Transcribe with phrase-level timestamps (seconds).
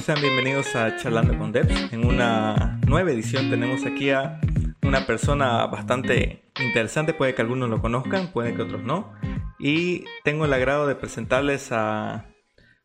[0.00, 1.92] sean bienvenidos a Charlando con Devs.
[1.92, 4.40] En una nueva edición tenemos aquí a
[4.82, 9.12] una persona bastante interesante, puede que algunos lo conozcan, puede que otros no.
[9.58, 12.26] Y tengo el agrado de presentarles a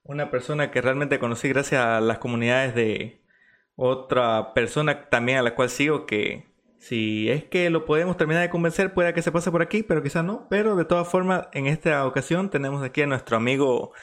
[0.04, 3.22] una persona que realmente conocí gracias a las comunidades de
[3.76, 8.50] otra persona también a la cual sigo que si es que lo podemos terminar de
[8.50, 10.48] convencer, puede que se pase por aquí, pero quizás no.
[10.50, 13.94] Pero de todas formas, en esta ocasión tenemos aquí a nuestro amigo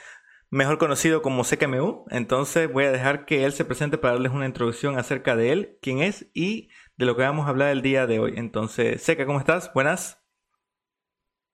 [0.52, 2.05] mejor conocido como CKMU.
[2.11, 5.78] Entonces voy a dejar que él se presente para darles una introducción acerca de él,
[5.80, 8.34] quién es y de lo que vamos a hablar el día de hoy.
[8.37, 9.73] Entonces, Seca, ¿cómo estás?
[9.75, 10.23] Buenas.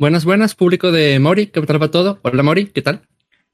[0.01, 2.21] Buenas, buenas, público de Mori, ¿qué tal para todo?
[2.23, 3.09] Hola Mori, ¿qué tal?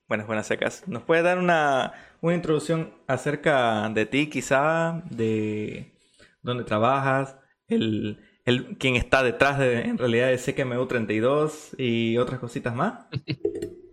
[0.08, 0.88] Buenas, buenas, Secas.
[0.88, 5.94] ¿Nos puede dar una, una introducción acerca de ti, quizá, de
[6.42, 7.36] dónde trabajas,
[7.68, 13.06] el, el, quién está detrás de, en realidad, de CKMU 32 y otras cositas más?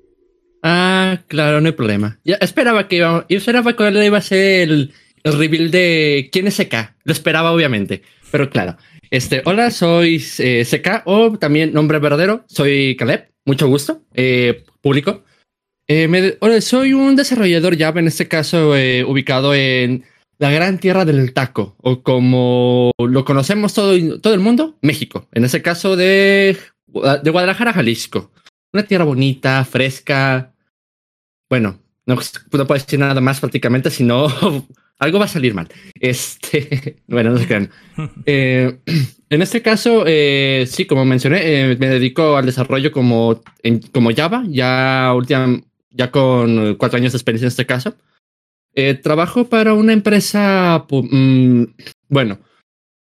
[0.64, 2.20] Ah, claro, no hay problema.
[2.24, 6.48] Ya esperaba que iba, yo esperaba que iba a ser el, el reveal de quién
[6.48, 6.96] es CK.
[7.04, 8.04] Lo esperaba, obviamente.
[8.32, 8.78] Pero claro.
[9.10, 10.66] Este, hola, soy eh,
[11.06, 12.46] o también nombre verdadero.
[12.48, 13.30] Soy Caleb.
[13.46, 14.04] Mucho gusto.
[14.14, 15.24] Eh, público.
[15.88, 20.06] Eh, soy un desarrollador Java, en este caso eh, ubicado en
[20.38, 25.28] la gran tierra del taco, o como lo conocemos todo, todo el mundo, México.
[25.34, 28.32] En este caso de, de Guadalajara, Jalisco.
[28.74, 30.51] Una tierra bonita, fresca.
[31.52, 34.28] Bueno, no, no puedo decir nada más prácticamente, sino
[35.00, 35.68] algo va a salir mal.
[36.00, 37.70] Este, bueno, no se crean.
[38.26, 38.80] Eh,
[39.30, 44.16] en este caso, eh, sí, como mencioné, eh, me dedico al desarrollo como, en, como
[44.16, 47.98] Java, ya, última, ya con cuatro años de experiencia en este caso.
[48.74, 51.64] Eh, trabajo para una empresa, mm,
[52.08, 52.40] bueno,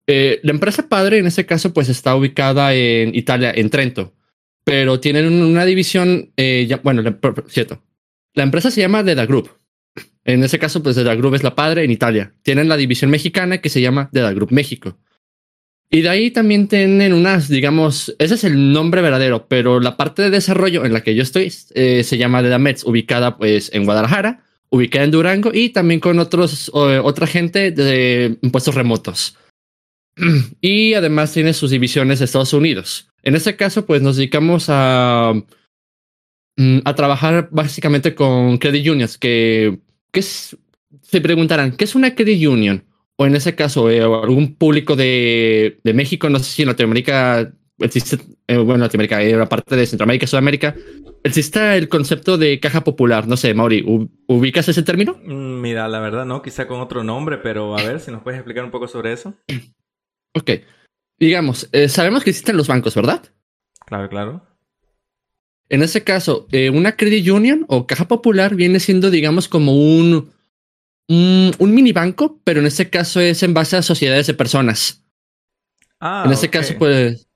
[0.07, 4.15] eh, la empresa padre en este caso pues está ubicada en Italia, en Trento,
[4.65, 7.03] pero tienen una división, ya, bueno,
[7.49, 7.83] cierto,
[8.39, 9.51] la empresa se llama Deda Group.
[10.25, 12.33] En ese caso, pues Deda Group es la padre en Italia.
[12.43, 14.97] Tienen la división mexicana que se llama Deda Group México.
[15.91, 20.23] Y de ahí también tienen unas, digamos, ese es el nombre verdadero, pero la parte
[20.23, 23.85] de desarrollo en la que yo estoy eh, se llama Deda Mets, ubicada pues en
[23.85, 29.37] Guadalajara, ubicada en Durango y también con otros, eh, otra gente de impuestos remotos.
[30.61, 33.09] Y además tiene sus divisiones de Estados Unidos.
[33.23, 35.33] En este caso, pues nos dedicamos a
[36.85, 39.79] a trabajar básicamente con credit unions, que,
[40.11, 40.57] que es,
[41.03, 42.85] se preguntarán, ¿qué es una credit union?
[43.17, 47.53] O en ese caso, eh, algún público de, de, México, no sé si en Latinoamérica
[47.79, 50.75] existe, eh, bueno, Latinoamérica, eh, parte de Centroamérica, Sudamérica,
[51.23, 53.27] existe el concepto de caja popular.
[53.27, 53.85] No sé, Mauri,
[54.27, 55.17] ¿ubicas ese término?
[55.25, 58.65] Mira, la verdad no, quizá con otro nombre, pero a ver si nos puedes explicar
[58.65, 59.35] un poco sobre eso.
[60.35, 60.51] Ok.
[61.19, 63.23] Digamos, eh, sabemos que existen los bancos, ¿verdad?
[63.87, 64.43] Claro, claro.
[65.69, 70.31] En ese caso, eh, una credit union o caja popular viene siendo, digamos, como un,
[71.09, 75.05] un, un, mini banco, pero en este caso es en base a sociedades de personas.
[76.01, 76.61] Ah, en este okay.
[76.61, 77.29] caso, pues,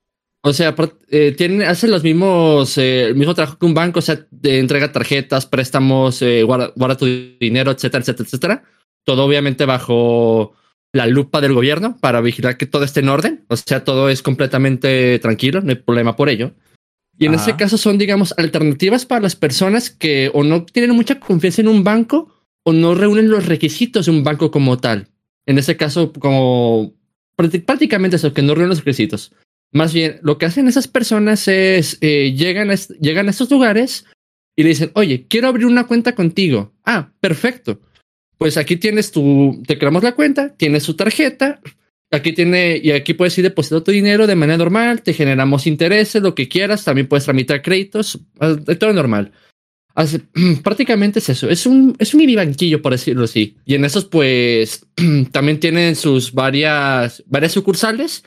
[0.45, 0.75] o sea,
[1.09, 4.59] eh, tienen, hacen los mismos, eh, el mismo trabajo que un banco, o sea, de
[4.59, 7.05] entrega tarjetas, préstamos, eh, guarda, guarda, tu
[7.39, 8.63] dinero, etcétera, etcétera, etcétera.
[9.05, 10.53] Todo obviamente bajo
[10.91, 13.45] la lupa del gobierno para vigilar que todo esté en orden.
[13.47, 16.51] O sea, todo es completamente tranquilo, no hay problema por ello.
[17.17, 17.43] Y en Ajá.
[17.43, 21.67] ese caso son, digamos, alternativas para las personas que o no tienen mucha confianza en
[21.67, 25.09] un banco o no reúnen los requisitos de un banco como tal.
[25.45, 26.93] En ese caso, como
[27.35, 29.33] prácticamente eso, que no reúnen los requisitos.
[29.71, 34.05] Más bien, lo que hacen esas personas es eh, llegan, a, llegan a estos lugares
[34.55, 36.73] y le dicen, oye, quiero abrir una cuenta contigo.
[36.85, 37.81] Ah, perfecto.
[38.37, 41.59] Pues aquí tienes tu, te creamos la cuenta, tienes su tarjeta,
[42.13, 46.21] Aquí tiene, y aquí puedes ir depositando tu dinero de manera normal, te generamos intereses,
[46.21, 48.19] lo que quieras, también puedes tramitar créditos,
[48.77, 49.31] todo normal.
[49.95, 50.19] Así,
[50.63, 53.57] prácticamente es eso, es un, es un banquillo, por decirlo así.
[53.65, 54.85] Y en esos, pues,
[55.31, 58.23] también tienen sus varias, varias sucursales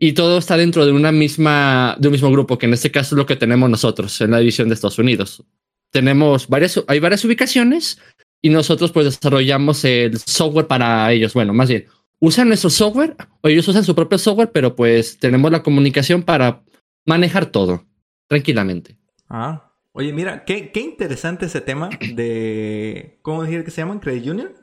[0.00, 3.14] y todo está dentro de una misma, de un mismo grupo, que en este caso
[3.14, 5.44] es lo que tenemos nosotros en la división de Estados Unidos.
[5.92, 8.00] Tenemos varias, hay varias ubicaciones
[8.42, 11.34] y nosotros pues desarrollamos el software para ellos.
[11.34, 11.86] Bueno, más bien,
[12.20, 16.62] usan nuestro software o ellos usan su propio software, pero pues tenemos la comunicación para
[17.04, 17.84] manejar todo
[18.26, 18.96] tranquilamente.
[19.28, 23.18] Ah, oye, mira, qué, qué interesante ese tema de.
[23.22, 24.00] ¿Cómo decir que se llaman?
[24.00, 24.54] ¿Credit Union?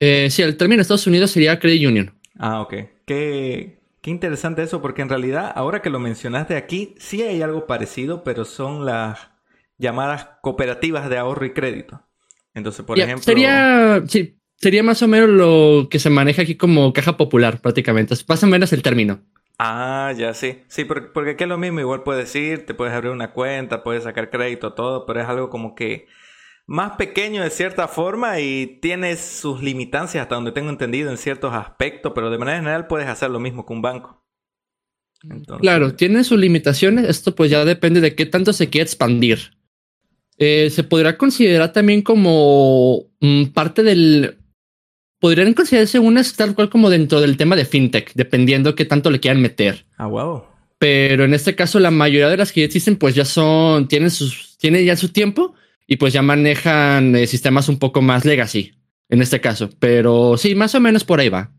[0.00, 2.18] Eh, sí, el término de Estados Unidos sería Credit Union.
[2.38, 2.74] Ah, ok.
[3.06, 7.66] Qué, qué interesante eso, porque en realidad, ahora que lo mencionaste aquí, sí hay algo
[7.66, 9.30] parecido, pero son las
[9.78, 12.02] llamadas cooperativas de ahorro y crédito.
[12.54, 13.24] Entonces, por yeah, ejemplo.
[13.24, 14.02] Sería.
[14.08, 18.14] Sí, sería más o menos lo que se maneja aquí como caja popular, prácticamente.
[18.28, 19.20] Más o menos el término.
[19.58, 20.62] Ah, ya sí.
[20.68, 21.80] Sí, porque, porque aquí es lo mismo.
[21.80, 25.50] Igual puedes ir, te puedes abrir una cuenta, puedes sacar crédito, todo, pero es algo
[25.50, 26.06] como que
[26.66, 31.52] más pequeño de cierta forma y tiene sus limitancias hasta donde tengo entendido en ciertos
[31.52, 34.22] aspectos, pero de manera general puedes hacer lo mismo que un banco.
[35.60, 37.08] Claro, tiene sus limitaciones.
[37.08, 39.56] Esto pues ya depende de qué tanto se quiere expandir.
[40.38, 44.38] Eh, se podrá considerar también como mm, parte del...
[45.22, 49.20] Podrían considerarse unas tal cual como dentro del tema de fintech, dependiendo qué tanto le
[49.20, 49.86] quieran meter.
[49.96, 50.42] Ah, wow.
[50.78, 54.58] Pero en este caso, la mayoría de las que existen, pues ya son, tienen sus,
[54.58, 55.54] tienen ya su tiempo
[55.86, 58.72] y pues ya manejan eh, sistemas un poco más legacy
[59.10, 59.70] en este caso.
[59.78, 61.52] Pero sí, más o menos por ahí va.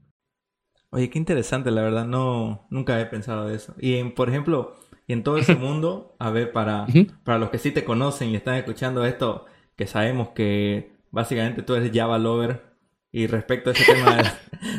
[0.89, 3.75] Oye, qué interesante, la verdad, no, nunca he pensado de eso.
[3.79, 4.75] Y en, por ejemplo,
[5.07, 6.85] y en todo ese mundo, a ver, para,
[7.23, 9.45] para los que sí te conocen y están escuchando esto,
[9.77, 12.72] que sabemos que básicamente tú eres Java Lover,
[13.15, 14.17] y respecto a ese tema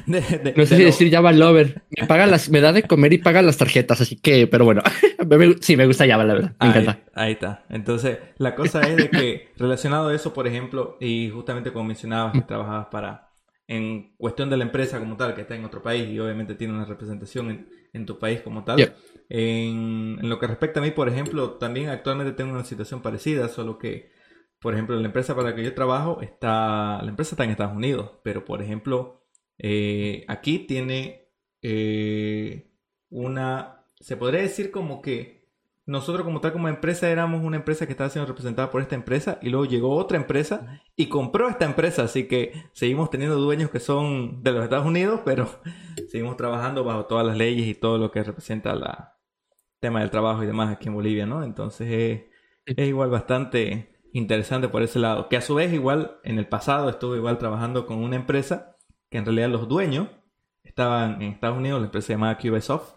[0.07, 1.83] de, no sé si decir Java Lover.
[1.97, 4.83] Me paga las, me da de comer y paga las tarjetas, así que, pero bueno,
[5.61, 6.57] sí, me gusta Java, la verdad.
[6.61, 6.99] Me ahí, encanta.
[7.15, 7.65] Ahí está.
[7.71, 12.33] Entonces, la cosa es de que relacionado a eso, por ejemplo, y justamente como mencionabas
[12.33, 13.31] que trabajabas para,
[13.69, 16.75] en cuestión de la empresa como tal, que está en otro país y obviamente tiene
[16.75, 18.95] una representación en, tu país como tal.
[19.29, 23.47] En, en lo que respecta a mí, por ejemplo, también actualmente tengo una situación parecida,
[23.47, 24.11] solo que
[24.65, 27.77] por ejemplo, la empresa para la que yo trabajo está, la empresa está en Estados
[27.77, 29.23] Unidos, pero por ejemplo,
[29.59, 31.29] eh, aquí tiene
[31.61, 32.73] eh,
[33.11, 35.51] una, se podría decir como que
[35.85, 39.39] nosotros como tal como empresa éramos una empresa que estaba siendo representada por esta empresa
[39.43, 43.81] y luego llegó otra empresa y compró esta empresa, así que seguimos teniendo dueños que
[43.81, 45.47] son de los Estados Unidos, pero
[46.09, 48.83] seguimos trabajando bajo todas las leyes y todo lo que representa el
[49.79, 51.45] tema del trabajo y demás aquí en Bolivia, ¿no?
[51.45, 52.31] Entonces
[52.65, 55.29] es igual bastante interesante por ese lado.
[55.29, 58.77] Que a su vez igual en el pasado estuve igual trabajando con una empresa
[59.11, 60.09] que en realidad los dueños
[60.63, 62.95] estaban en Estados Unidos, la empresa se llamaba Cubesoft.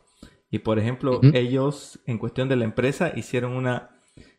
[0.50, 3.90] Y por ejemplo, ellos en cuestión de la empresa hicieron una...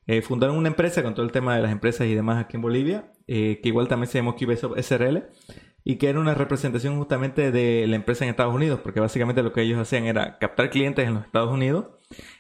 [0.06, 2.62] Eh, fundaron una empresa con todo el tema de las empresas y demás aquí en
[2.62, 5.24] Bolivia, eh, que igual también se llamó Cubesoft SRL,
[5.84, 9.52] y que era una representación justamente de la empresa en Estados Unidos, porque básicamente lo
[9.52, 11.86] que ellos hacían era captar clientes en los Estados Unidos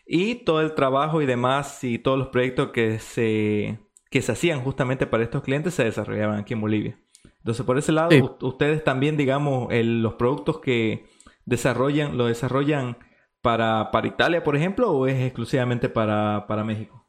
[0.06, 3.78] y todo el trabajo y demás y todos los proyectos que se
[4.10, 6.98] que se hacían justamente para estos clientes se desarrollaban aquí en Bolivia.
[7.38, 11.06] Entonces, por ese lado, ustedes también, digamos, los productos que
[11.44, 12.98] desarrollan, ¿lo desarrollan
[13.42, 17.06] para, para Italia, por ejemplo, o es exclusivamente para, para México?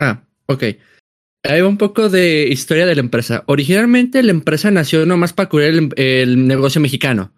[0.00, 0.64] Ah, ok.
[1.44, 3.44] Hay un poco de historia de la empresa.
[3.46, 7.32] Originalmente la empresa nació nomás para cubrir el, el negocio mexicano.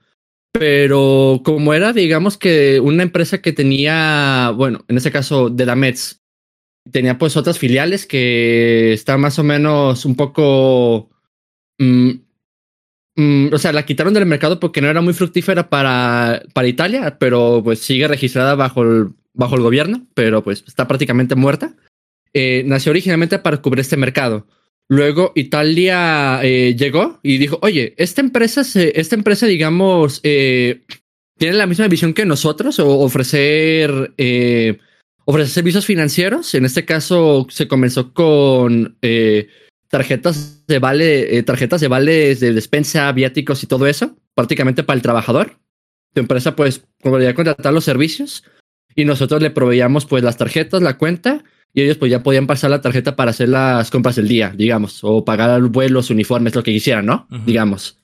[0.53, 5.77] Pero como era, digamos que una empresa que tenía, bueno, en este caso de la
[5.77, 6.23] Mets,
[6.91, 11.11] tenía pues otras filiales que está más o menos un poco...
[11.79, 12.11] Mm,
[13.17, 17.19] mm, o sea, la quitaron del mercado porque no era muy fructífera para, para Italia,
[17.19, 21.75] pero pues sigue registrada bajo el, bajo el gobierno, pero pues está prácticamente muerta.
[22.33, 24.47] Eh, nació originalmente para cubrir este mercado.
[24.89, 30.83] Luego Italia eh, llegó y dijo, oye, esta empresa, esta empresa digamos, eh,
[31.39, 34.15] tiene la misma visión que nosotros o ofrecer
[35.27, 36.55] ofrece servicios financieros.
[36.55, 39.49] En este caso se comenzó con eh,
[39.89, 44.97] tarjetas de vale, eh, tarjetas de vales de despensa, viáticos y todo eso, prácticamente para
[44.97, 45.59] el trabajador.
[46.15, 48.45] Tu empresa pues podría contratar los servicios
[48.95, 52.71] y nosotros le proveíamos pues las tarjetas, la cuenta y ellos pues ya podían pasar
[52.71, 56.73] la tarjeta para hacer las compras del día, digamos, o pagar vuelos, uniformes, lo que
[56.73, 57.27] quisieran, ¿no?
[57.45, 57.99] Digamos.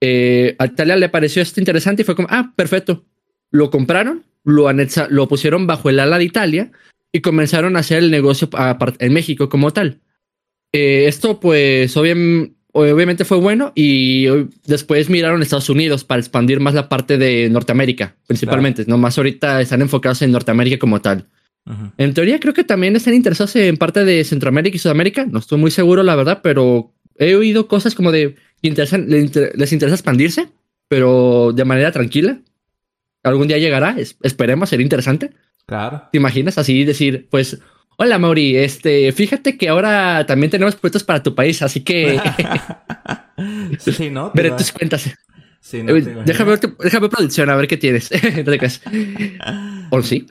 [0.00, 3.04] Eh, a Italia le pareció esto interesante y fue como, ah, perfecto.
[3.50, 4.68] Lo compraron lo,
[5.10, 6.70] lo pusieron bajo el ala de Italia
[7.12, 8.48] y comenzaron a hacer el negocio
[8.98, 10.00] en México como tal.
[10.72, 14.26] Eh, esto pues obviamente fue bueno y
[14.66, 18.84] después miraron a Estados Unidos para expandir más la parte de Norteamérica, principalmente.
[18.86, 21.26] No más ahorita están enfocados en Norteamérica como tal.
[21.98, 25.26] En teoría creo que también están interesados en parte de Centroamérica y Sudamérica.
[25.26, 30.48] No estoy muy seguro, la verdad, pero he oído cosas como de les interesa expandirse,
[30.88, 32.40] pero de manera tranquila
[33.28, 35.30] algún día llegará, esperemos, sería interesante.
[35.66, 36.04] Claro.
[36.12, 37.60] ¿Te imaginas así decir, pues,
[37.96, 42.20] hola Mauri, este, fíjate que ahora también tenemos proyectos para tu país, así que...
[43.78, 44.30] sí, ¿no?
[44.34, 45.10] Veré tus cuentas.
[45.60, 48.10] Sí, no, déjame, ver, déjame producción, a ver qué tienes.
[49.90, 50.26] ¿O sí?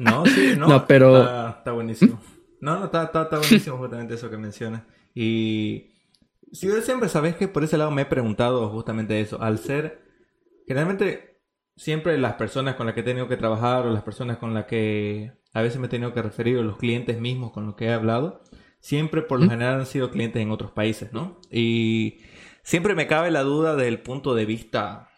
[0.00, 0.66] no, sí, no.
[0.66, 1.48] no pero...
[1.50, 2.20] Está, buenísimo.
[2.60, 4.82] No, no, está, está, buenísimo justamente eso que mencionas.
[5.14, 5.92] Y
[6.52, 9.40] si yo siempre sabes que por ese lado me he preguntado justamente eso.
[9.40, 10.02] Al ser,
[10.66, 11.29] generalmente
[11.80, 14.66] siempre las personas con las que he tenido que trabajar o las personas con las
[14.66, 17.86] que a veces me he tenido que referir o los clientes mismos con los que
[17.86, 18.42] he hablado,
[18.80, 21.40] siempre por lo general han sido clientes en otros países, ¿no?
[21.50, 22.18] Y
[22.62, 25.08] siempre me cabe la duda del punto de vista,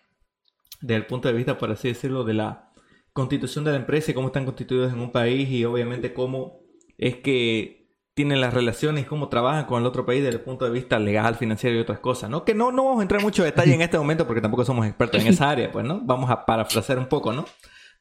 [0.81, 2.71] del punto de vista, por así decirlo, de la
[3.13, 6.61] constitución de la empresa y cómo están constituidos en un país y obviamente cómo
[6.97, 7.82] es que
[8.15, 10.99] tienen las relaciones y cómo trabajan con el otro país desde el punto de vista
[10.99, 12.45] legal, financiero y otras cosas, ¿no?
[12.45, 14.87] Que no, no vamos a entrar en mucho detalle en este momento porque tampoco somos
[14.87, 16.01] expertos en esa área, pues, ¿no?
[16.03, 17.47] Vamos a parafrasear un poco, ¿no?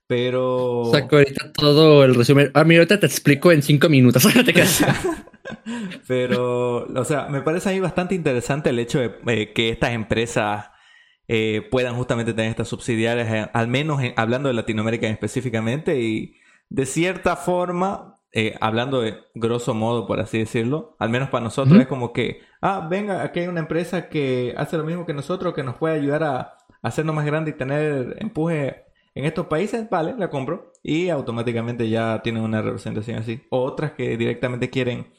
[0.08, 0.89] Pero...
[0.91, 2.51] Saco ahorita todo el resumen.
[2.53, 4.27] Ah, mira, ahorita te explico en cinco minutos.
[6.08, 9.91] Pero, o sea, me parece a mí bastante interesante el hecho de eh, que estas
[9.91, 10.72] empresas
[11.27, 16.36] eh, puedan justamente tener estas subsidiarias, eh, al menos hablando de Latinoamérica específicamente, y
[16.70, 18.21] de cierta forma,
[18.59, 22.88] hablando de grosso modo, por así decirlo, al menos para nosotros es como que, ah,
[22.89, 26.23] venga, aquí hay una empresa que hace lo mismo que nosotros, que nos puede ayudar
[26.23, 31.89] a hacernos más grande y tener empuje en estos países, vale, la compro y automáticamente
[31.89, 33.41] ya tienen una representación así.
[33.50, 35.11] Otras que directamente quieren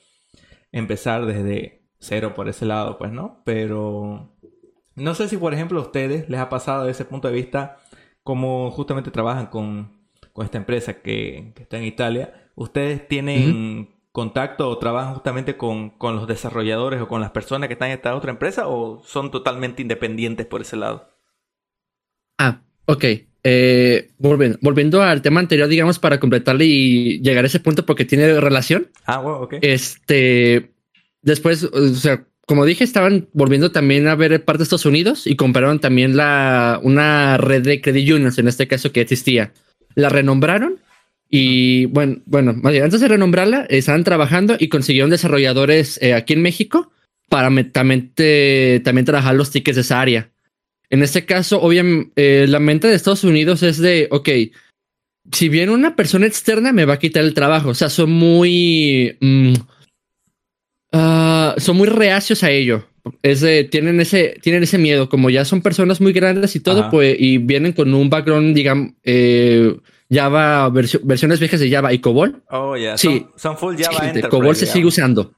[0.73, 3.43] empezar desde cero por ese lado, pues no.
[3.45, 4.35] Pero
[4.95, 7.79] no sé si, por ejemplo, a ustedes les ha pasado desde ese punto de vista
[8.23, 10.01] cómo justamente trabajan con,
[10.43, 12.42] esta empresa que, está en Italia.
[12.55, 17.75] ¿Ustedes tienen contacto o trabajan justamente con, con los desarrolladores o con las personas que
[17.75, 21.09] están en esta otra empresa o son totalmente independientes por ese lado?
[22.39, 23.05] Ah, ok.
[23.45, 28.05] Eh, volviendo, volviendo, al tema anterior, digamos, para completarle y llegar a ese punto porque
[28.05, 28.89] tiene relación.
[29.07, 29.55] Ah, bueno, ok.
[29.63, 30.73] Este,
[31.23, 35.37] después, o sea, como dije, estaban volviendo también a ver parte de Estados Unidos y
[35.37, 39.53] compraron también la, una red de credit unions, en este caso que existía.
[39.95, 40.79] La renombraron
[41.35, 46.93] y bueno, bueno, antes de renombrarla, estaban trabajando y consiguieron desarrolladores eh, aquí en México
[47.31, 48.13] para también,
[48.85, 50.31] también trabajar los tickets de esa área.
[50.91, 54.29] En este caso, obviamente, eh, la mente de Estados Unidos es de, ok,
[55.33, 57.71] si viene una persona externa, me va a quitar el trabajo.
[57.71, 59.17] O sea, son muy...
[59.21, 59.55] Mm,
[60.93, 62.87] ah, son muy reacios a ello.
[63.23, 66.91] Es de, tienen ese, tienen ese miedo, como ya son personas muy grandes y todo,
[66.91, 69.75] pues, y vienen con un background, digamos, eh,
[70.13, 72.43] Java, versiones viejas de Java y COBOL.
[72.51, 72.99] Oh, ya.
[72.99, 73.27] Sí.
[73.37, 74.29] Son, full Java Enterprise.
[74.29, 75.33] COBOL se sigue usando.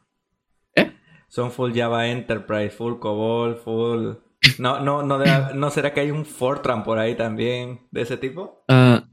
[0.74, 0.92] ¿Eh?
[1.28, 4.24] Son full Java Enterprise, full COBOL, full
[4.58, 5.18] no, no, no,
[5.54, 8.64] ¿no será que hay un Fortran por ahí también de ese tipo?
[8.68, 9.04] Ah,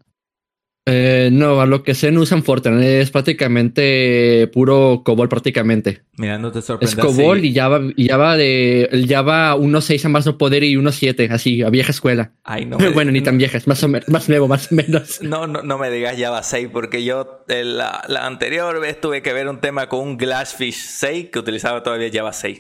[0.88, 6.02] eh, no, a lo que sé no usan Fortran, es prácticamente puro COBOL prácticamente.
[6.18, 6.98] Mira, no te sorprendas.
[6.98, 10.76] Es COBOL y Java, y Java de el Java 1.6 a más no poder y
[10.76, 12.34] 1.7, así, a vieja escuela.
[12.44, 12.78] Ay, no.
[12.94, 15.20] bueno, ni tan viejas, más o menos, más nuevo, más o menos.
[15.32, 19.34] No, no, no me digas Java 6, porque yo la, la anterior vez tuve que
[19.34, 22.60] ver un tema con un Glassfish 6 que utilizaba todavía Java 6.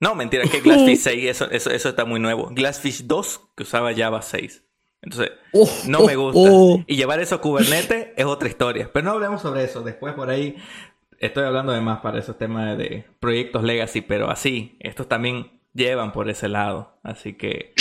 [0.00, 2.48] No, mentira, que Glassfish 6, eso, eso, eso está muy nuevo.
[2.50, 4.64] Glassfish 2, que usaba Java 6.
[5.02, 6.50] Entonces, oh, no me oh, gusta.
[6.52, 6.84] Oh.
[6.86, 8.90] Y llevar eso a Kubernetes es otra historia.
[8.92, 9.82] Pero no hablemos sobre eso.
[9.82, 10.56] Después por ahí
[11.18, 16.12] estoy hablando de más para esos temas de proyectos legacy, pero así, estos también llevan
[16.12, 16.98] por ese lado.
[17.02, 17.74] Así que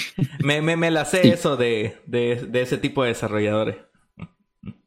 [0.43, 3.77] me, me, me la sé eso de, de, de, ese tipo de desarrolladores.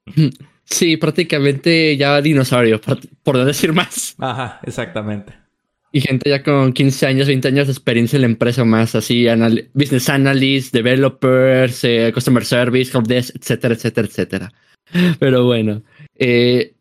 [0.73, 2.81] Sí, prácticamente ya dinosaurio,
[3.25, 4.15] por no decir más.
[4.21, 5.40] Ajá, exactamente.
[5.93, 9.27] Y gente ya con 15 años, 20 años de experiencia en la empresa más, así,
[9.75, 14.53] business analysts, developers, eh, customer service, helpdesk, etcétera, etcétera, etcétera.
[15.19, 15.83] Pero bueno,
[16.17, 16.75] eh,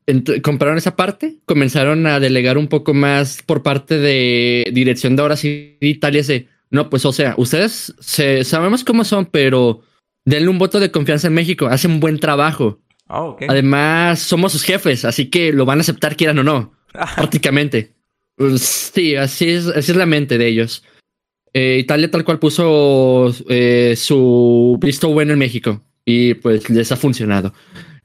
[0.43, 5.37] compraron esa parte, comenzaron a delegar un poco más por parte de dirección de ahora
[5.37, 9.81] sí Italia, de, no, pues o sea, ustedes se, sabemos cómo son, pero
[10.25, 12.79] denle un voto de confianza en México, hacen un buen trabajo.
[13.07, 16.73] Oh, Además, somos sus jefes, así que lo van a aceptar quieran o no,
[17.15, 17.93] prácticamente.
[18.57, 20.83] Sí, así es, así es la mente de ellos.
[21.53, 26.95] Eh, Italia tal cual puso eh, su visto bueno en México y pues les ha
[26.95, 27.53] funcionado.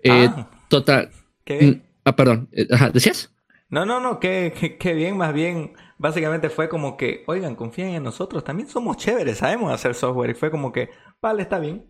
[0.02, 1.10] Eh, ah, total.
[1.44, 1.62] ¿Qué?
[1.62, 2.48] Mm, ah, perdón.
[2.92, 3.30] ¿Decías?
[3.68, 8.02] No, no, no, qué, qué, bien, más bien, básicamente fue como que, oigan, confíen en
[8.02, 11.84] nosotros, también somos chéveres, sabemos hacer software y fue como que, vale, está bien,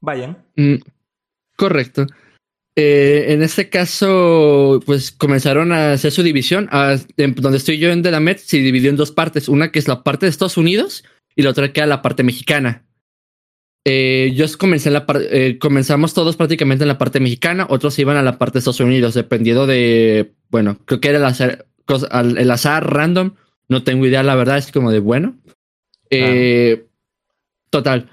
[0.00, 0.44] vayan.
[0.56, 0.76] Mm,
[1.56, 2.06] correcto.
[2.76, 6.68] Eh, en este caso, pues comenzaron a hacer su división.
[7.16, 9.48] donde estoy yo en Delamet se dividió en dos partes.
[9.48, 12.22] Una que es la parte de Estados Unidos y la otra que era la parte
[12.22, 12.86] mexicana.
[13.86, 18.18] Eh, yo comencé en la eh, comenzamos todos prácticamente en la parte mexicana, otros iban
[18.18, 21.66] a la parte de Estados Unidos, dependiendo de, bueno, creo que era el azar,
[22.12, 23.36] el azar random,
[23.70, 25.38] no tengo idea, la verdad, es como de bueno.
[27.70, 28.10] Total.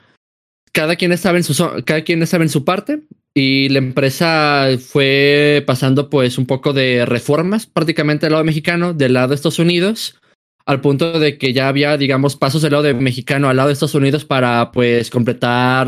[0.71, 3.01] Cada quien estaba en su cada quien estaba en su parte.
[3.39, 9.13] Y la empresa fue pasando pues un poco de reformas prácticamente del lado mexicano, del
[9.13, 10.19] lado de Estados Unidos,
[10.65, 13.73] al punto de que ya había, digamos, pasos del lado de mexicano al lado de
[13.73, 15.87] Estados Unidos para pues completar,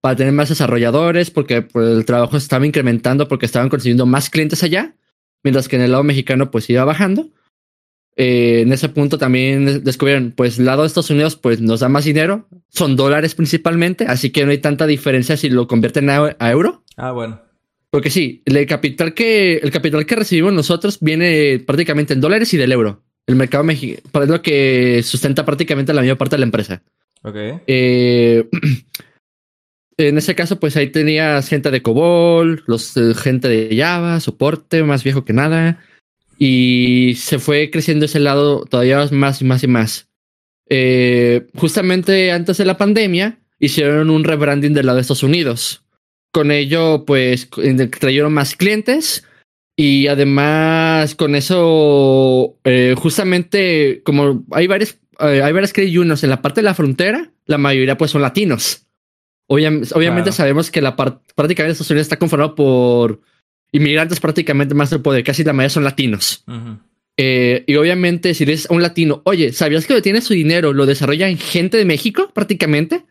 [0.00, 4.64] para tener más desarrolladores, porque pues, el trabajo estaba incrementando porque estaban consiguiendo más clientes
[4.64, 4.96] allá,
[5.44, 7.28] mientras que en el lado mexicano pues iba bajando.
[8.20, 11.88] Eh, en ese punto también descubrieron, pues el lado de Estados Unidos pues nos da
[11.88, 16.34] más dinero, son dólares principalmente, así que no hay tanta diferencia si lo convierten a,
[16.50, 16.82] euro.
[16.96, 17.40] Ah, bueno.
[17.90, 22.56] Porque sí, el capital que, el capital que recibimos nosotros viene prácticamente en dólares y
[22.56, 23.04] del euro.
[23.28, 26.82] El mercado mexicano es lo que sustenta prácticamente la mayor parte de la empresa.
[27.22, 27.36] Ok.
[27.68, 28.48] Eh,
[29.96, 34.82] en ese caso, pues ahí tenías gente de COBOL, los, eh, gente de Java, soporte,
[34.82, 35.78] más viejo que nada.
[36.38, 40.08] Y se fue creciendo ese lado todavía más y más y más.
[40.68, 45.82] Eh, justamente antes de la pandemia, hicieron un rebranding del lado de Estados Unidos.
[46.32, 47.48] Con ello, pues
[47.98, 49.24] trajeron más clientes
[49.76, 56.30] y además con eso, eh, justamente como hay varios, eh, hay varias credit unions en
[56.30, 58.86] la parte de la frontera, la mayoría pues son latinos.
[59.46, 63.20] obviamente sabemos que la parte prácticamente Estados Unidos está conformado por
[63.72, 66.44] inmigrantes prácticamente más del poder, casi la mayoría son latinos.
[67.16, 70.72] Eh, y obviamente si eres un latino, oye, ¿sabías que tiene su dinero?
[70.72, 73.04] Lo desarrolla en gente de México prácticamente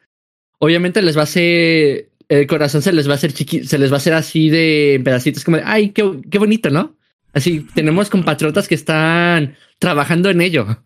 [0.60, 3.92] obviamente les va a hacer, el corazón se les va a hacer chiqui, se les
[3.92, 6.96] va a hacer así de pedacitos, como de, ay, qué, qué bonito, ¿no?
[7.34, 10.84] Así, tenemos compatriotas que están trabajando en ello.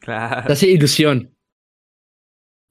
[0.00, 0.52] Claro.
[0.52, 1.30] Hace ilusión.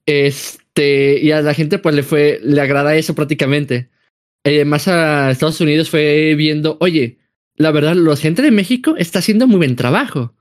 [0.04, 3.90] Este, y a la gente pues le fue, le agrada eso prácticamente.
[4.44, 7.18] Eh, más a Estados Unidos fue viendo, oye,
[7.56, 10.34] la verdad, la gente de México está haciendo muy buen trabajo.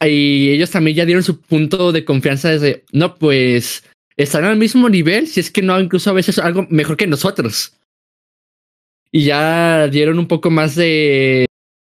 [0.00, 3.84] Y ellos también ya dieron su punto de confianza desde, no, pues
[4.16, 7.78] están al mismo nivel, si es que no, incluso a veces algo mejor que nosotros.
[9.10, 11.46] Y ya dieron un poco más de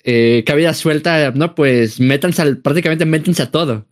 [0.04, 1.56] eh, cabida suelta, ¿no?
[1.56, 3.88] Pues métanse al, prácticamente métanse a todo.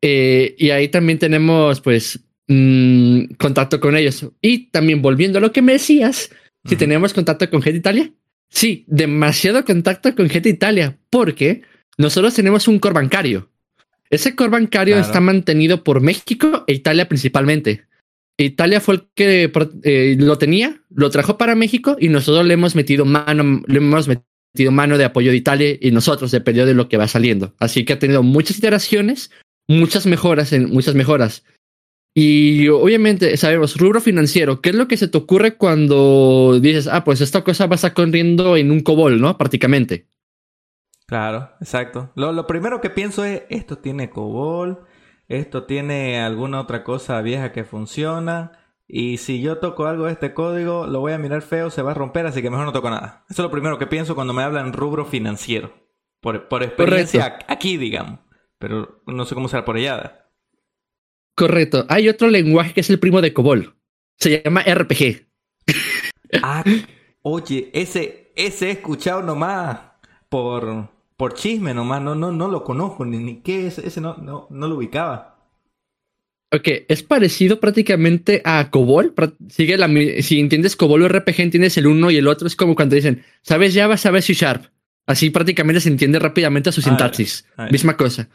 [0.00, 4.26] Eh, y ahí también tenemos, pues, mmm, contacto con ellos.
[4.42, 6.30] Y también volviendo a lo que me decías,
[6.64, 8.12] si tenemos contacto con gente Italia.
[8.48, 11.62] Sí, demasiado contacto con gente Italia, porque
[11.98, 13.50] nosotros tenemos un core bancario.
[14.10, 17.86] Ese core bancario está mantenido por México e Italia principalmente.
[18.36, 19.50] Italia fue el que
[19.84, 24.08] eh, lo tenía, lo trajo para México y nosotros le hemos metido mano, le hemos
[24.08, 27.54] metido mano de apoyo de Italia y nosotros dependiendo de lo que va saliendo.
[27.58, 29.30] Así que ha tenido muchas iteraciones,
[29.68, 31.44] muchas mejoras en muchas mejoras.
[32.16, 34.60] Y obviamente sabemos rubro financiero.
[34.60, 37.74] ¿Qué es lo que se te ocurre cuando dices, ah, pues esta cosa va a
[37.74, 39.36] estar corriendo en un COBOL, no?
[39.36, 40.06] Prácticamente.
[41.06, 42.12] Claro, exacto.
[42.14, 44.86] Lo, primero que pienso es, esto tiene COBOL,
[45.26, 48.52] esto tiene alguna otra cosa vieja que funciona,
[48.86, 51.90] y si yo toco algo de este código, lo voy a mirar feo, se va
[51.90, 53.24] a romper, así que mejor no toco nada.
[53.28, 55.72] Eso es lo primero que pienso cuando me hablan rubro financiero.
[56.20, 58.20] Por, por experiencia aquí, digamos.
[58.58, 60.23] Pero no sé cómo será por allá.
[61.34, 61.86] Correcto.
[61.88, 63.74] Hay otro lenguaje que es el primo de COBOL.
[64.18, 65.26] Se llama RPG.
[66.42, 66.64] Ah,
[67.22, 69.78] oye, ese, ese he escuchado nomás
[70.28, 74.16] por, por chisme nomás, no, no, no lo conozco, ni, ni qué es, ese no,
[74.16, 75.34] no, no lo ubicaba.
[76.52, 79.12] Ok, es parecido prácticamente a COBOL.
[79.48, 79.88] Sigue la,
[80.22, 82.46] si entiendes COBOL o RPG, entiendes el uno y el otro.
[82.46, 83.96] Es como cuando dicen, ¿sabes Java?
[83.96, 84.66] ¿Sabes C Sharp?
[85.06, 87.46] Así prácticamente se entiende rápidamente a su sintaxis.
[87.70, 88.28] Misma cosa.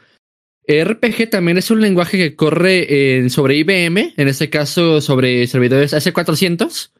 [0.68, 6.90] RPG también es un lenguaje que corre sobre IBM, en este caso sobre servidores S400,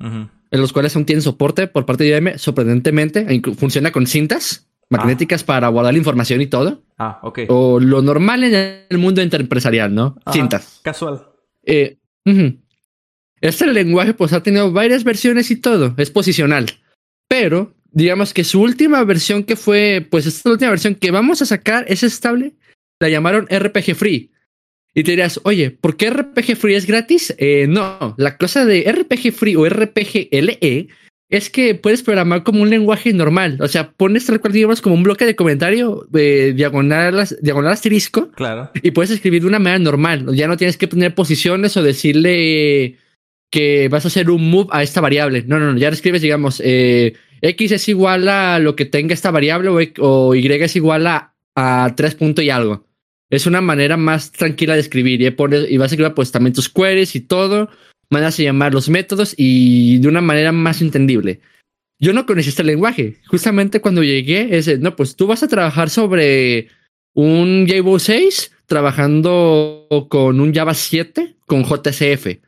[0.00, 3.26] en los cuales aún tienen soporte por parte de IBM, sorprendentemente.
[3.56, 6.82] Funciona con cintas magnéticas para guardar la información y todo.
[6.98, 7.40] Ah, ok.
[7.48, 10.16] O lo normal en el mundo empresarial, ¿no?
[10.32, 10.80] Cintas.
[10.82, 11.28] Casual.
[11.62, 11.98] Eh,
[13.40, 16.66] este lenguaje pues ha tenido varias versiones y todo, es posicional.
[17.28, 21.46] Pero digamos que su última versión que fue, pues esta última versión que vamos a
[21.46, 22.54] sacar es estable,
[23.00, 24.30] la llamaron RPG Free.
[24.94, 27.34] Y te dirás, oye, ¿por qué RPG Free es gratis?
[27.38, 30.88] Eh, no, la cosa de RPG Free o RPG LE
[31.28, 33.56] es que puedes programar como un lenguaje normal.
[33.60, 38.32] O sea, pones tal cual, digamos, como un bloque de comentario eh, diagonal, diagonal asterisco.
[38.32, 38.70] Claro.
[38.82, 40.34] Y puedes escribir de una manera normal.
[40.34, 42.96] Ya no tienes que poner posiciones o decirle
[43.48, 45.44] que vas a hacer un move a esta variable.
[45.46, 45.78] No, no, no.
[45.78, 50.46] Ya escribes, digamos, eh, X es igual a lo que tenga esta variable o, Y
[50.48, 52.89] es igual a, a 3 puntos y algo.
[53.30, 55.22] Es una manera más tranquila de escribir.
[55.22, 57.70] Y, pones, y vas a escribir pues también tus queries y todo
[58.10, 61.40] maneras de llamar los métodos y de una manera más entendible.
[61.98, 63.16] Yo no conocí este lenguaje.
[63.26, 66.68] Justamente cuando llegué, ese, no, pues tú vas a trabajar sobre
[67.14, 72.38] un Java 6 trabajando con un Java 7 con JCF.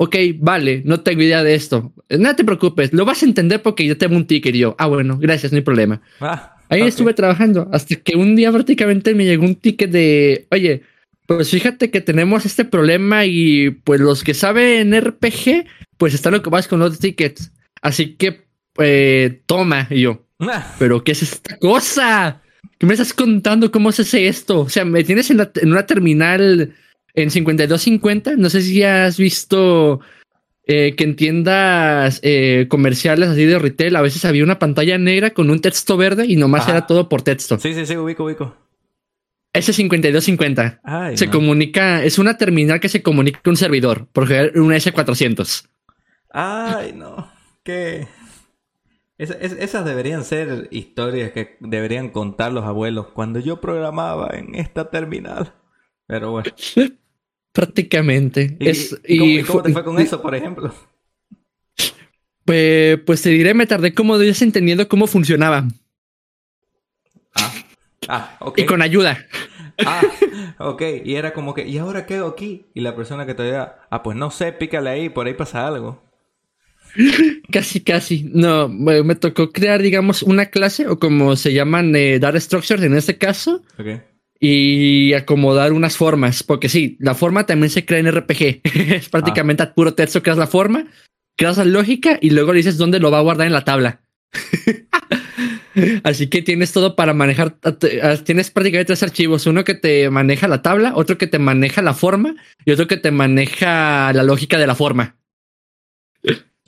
[0.00, 1.92] Ok, vale, no tengo idea de esto.
[2.08, 4.86] No te preocupes, lo vas a entender porque yo tengo un ticket y yo, ah,
[4.86, 6.00] bueno, gracias, no hay problema.
[6.20, 10.82] Ah, Ahí estuve trabajando hasta que un día prácticamente me llegó un ticket de, oye,
[11.26, 16.68] pues fíjate que tenemos este problema y pues los que saben RPG, pues están ocupados
[16.68, 17.52] con los tickets.
[17.82, 18.46] Así que,
[18.78, 19.88] eh, toma.
[19.90, 20.74] Y yo, ah.
[20.78, 22.42] ¿pero qué es esta cosa?
[22.78, 23.70] ¿Qué me estás contando?
[23.72, 24.60] ¿Cómo se hace esto?
[24.60, 26.74] O sea, me tienes en, una terminal
[27.22, 28.36] en 5250.
[28.36, 30.00] No sé si has visto
[30.66, 35.30] eh, que en tiendas eh, comerciales así de retail a veces había una pantalla negra
[35.30, 37.58] con un texto verde y nomás era todo por texto.
[37.58, 38.56] Sí, sí, sí, ubico, ubico.
[39.54, 45.66] S5250 se comunica, es una terminal que se comunica con un servidor, porque un S400.
[46.30, 47.32] Ay, no.
[47.64, 48.06] ¿Qué?
[49.18, 55.54] esas deberían ser historias que deberían contar los abuelos cuando yo programaba en esta terminal.
[56.06, 56.50] Pero bueno.
[57.52, 58.56] Prácticamente.
[59.06, 60.72] ¿Y, cómo, te fue con eso, por ejemplo?
[62.44, 65.68] Pues, pues te diré, me tardé como días entendiendo cómo funcionaba.
[67.34, 67.54] Ah,
[68.08, 68.58] ah, ok.
[68.60, 69.26] Y con ayuda.
[69.84, 70.02] Ah,
[70.58, 70.82] ok.
[71.04, 72.66] Y era como que, ¿y ahora qué hago aquí?
[72.74, 75.66] Y la persona que te diga, ah, pues no sé, pícale ahí, por ahí pasa
[75.66, 76.02] algo.
[77.52, 78.30] Casi, casi.
[78.32, 82.96] No, me tocó crear, digamos, una clase o como se llaman eh, dar structures en
[82.96, 83.62] este caso.
[83.78, 84.00] Ok
[84.40, 88.60] y acomodar unas formas, porque sí, la forma también se crea en RPG.
[88.94, 90.86] es prácticamente a puro texto, creas la forma,
[91.36, 94.00] creas la lógica y luego le dices dónde lo va a guardar en la tabla.
[96.02, 97.56] Así que tienes todo para manejar.
[98.24, 101.94] Tienes prácticamente tres archivos: uno que te maneja la tabla, otro que te maneja la
[101.94, 105.16] forma y otro que te maneja la lógica de la forma.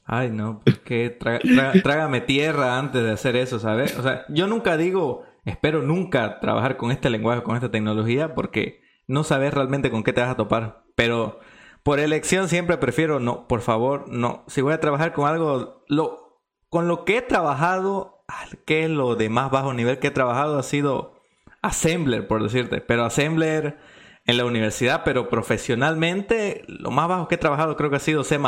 [0.04, 1.40] Ay, no, porque pues
[1.82, 3.96] trágame tierra antes de hacer eso, ¿sabes?
[3.96, 8.82] O sea, yo nunca digo Espero nunca trabajar con este lenguaje, con esta tecnología, porque
[9.06, 10.84] no sabes realmente con qué te vas a topar.
[10.94, 11.40] Pero
[11.82, 14.44] por elección siempre prefiero no, por favor, no.
[14.46, 18.24] Si voy a trabajar con algo, lo, con lo que he trabajado,
[18.66, 21.20] que es lo de más bajo nivel que he trabajado, ha sido
[21.62, 22.80] Assembler, por decirte.
[22.80, 23.78] Pero Assembler
[24.26, 28.24] en la universidad, pero profesionalmente, lo más bajo que he trabajado creo que ha sido
[28.24, 28.38] C,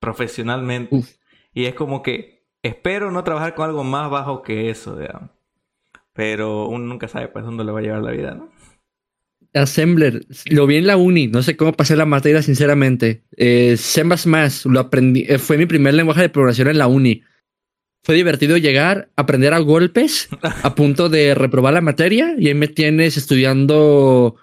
[0.00, 1.04] profesionalmente.
[1.52, 5.35] Y es como que espero no trabajar con algo más bajo que eso, digamos.
[6.16, 8.50] Pero uno nunca sabe pues dónde le va a llevar la vida, ¿no?
[9.54, 13.22] Assembler, lo vi en la uni, no sé cómo pasé la materia sinceramente.
[13.36, 14.02] Eh, C++,
[14.64, 17.22] lo aprendí, eh, fue mi primer lenguaje de programación en la uni.
[18.04, 20.28] Fue divertido llegar, aprender a golpes,
[20.62, 24.36] a punto de reprobar la materia y ahí me tienes estudiando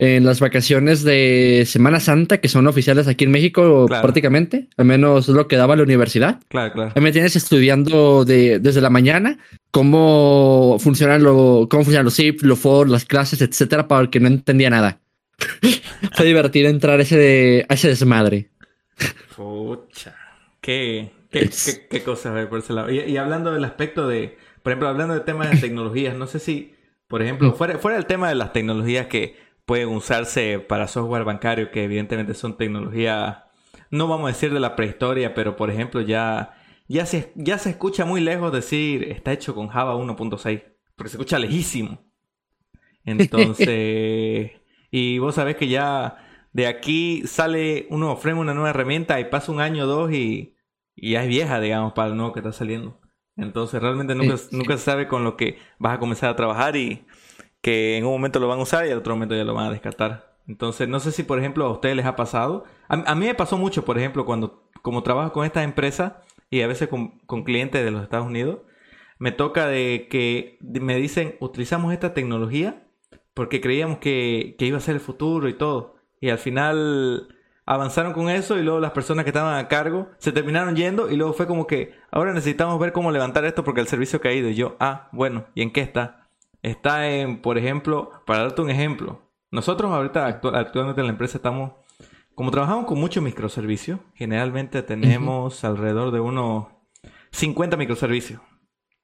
[0.00, 5.28] en las vacaciones de Semana Santa, que son oficiales aquí en México prácticamente, al menos
[5.28, 6.40] lo que daba la universidad.
[6.48, 6.92] Claro, claro.
[6.96, 9.38] Ahí me tienes estudiando de, desde la mañana
[9.70, 14.20] cómo funcionan, lo, cómo funcionan los zip, los for, las clases, etcétera, para el que
[14.20, 15.00] no entendía nada.
[16.16, 18.48] Fue divertido entrar ese de, a ese desmadre.
[19.36, 20.16] Pucha,
[20.62, 21.50] qué, qué,
[21.90, 22.90] qué, cosa ver por ese lado.
[22.90, 26.38] Y, y, hablando del aspecto de, por ejemplo, hablando de temas de tecnologías, no sé
[26.38, 26.74] si,
[27.06, 27.54] por ejemplo, mm.
[27.54, 32.34] fuera, fuera del tema de las tecnologías que pueden usarse para software bancario, que evidentemente
[32.34, 33.44] son tecnología,
[33.88, 36.54] no vamos a decir de la prehistoria, pero por ejemplo ya,
[36.88, 40.64] ya, se, ya se escucha muy lejos decir está hecho con Java 1.6,
[40.96, 42.02] porque se escucha lejísimo.
[43.04, 44.50] Entonces,
[44.90, 46.16] y vos sabés que ya
[46.52, 50.12] de aquí sale un nuevo frame, una nueva herramienta y pasa un año o dos
[50.12, 50.56] y,
[50.96, 53.00] y ya es vieja, digamos, para el nuevo que está saliendo.
[53.36, 57.06] Entonces realmente nunca, nunca se sabe con lo que vas a comenzar a trabajar y
[57.60, 59.66] que en un momento lo van a usar y en otro momento ya lo van
[59.66, 60.30] a descartar.
[60.46, 62.64] Entonces, no sé si, por ejemplo, a ustedes les ha pasado.
[62.88, 66.14] A, mí me pasó mucho, por ejemplo, cuando, como trabajo con estas empresas
[66.50, 68.60] y a veces con, clientes de los Estados Unidos,
[69.18, 72.86] me toca de que me dicen, utilizamos esta tecnología
[73.34, 75.96] porque creíamos que, que iba a ser el futuro y todo.
[76.20, 77.28] Y al final
[77.64, 81.16] avanzaron con eso y luego las personas que estaban a cargo se terminaron yendo y
[81.16, 84.48] luego fue como que ahora necesitamos ver cómo levantar esto porque el servicio ha caído.
[84.48, 86.19] Y yo, ah, bueno, ¿y en qué está?
[86.62, 91.72] Está en, por ejemplo, para darte un ejemplo, nosotros ahorita actualmente en la empresa estamos,
[92.34, 96.68] como trabajamos con muchos microservicios, generalmente tenemos alrededor de unos
[97.32, 98.40] 50 microservicios.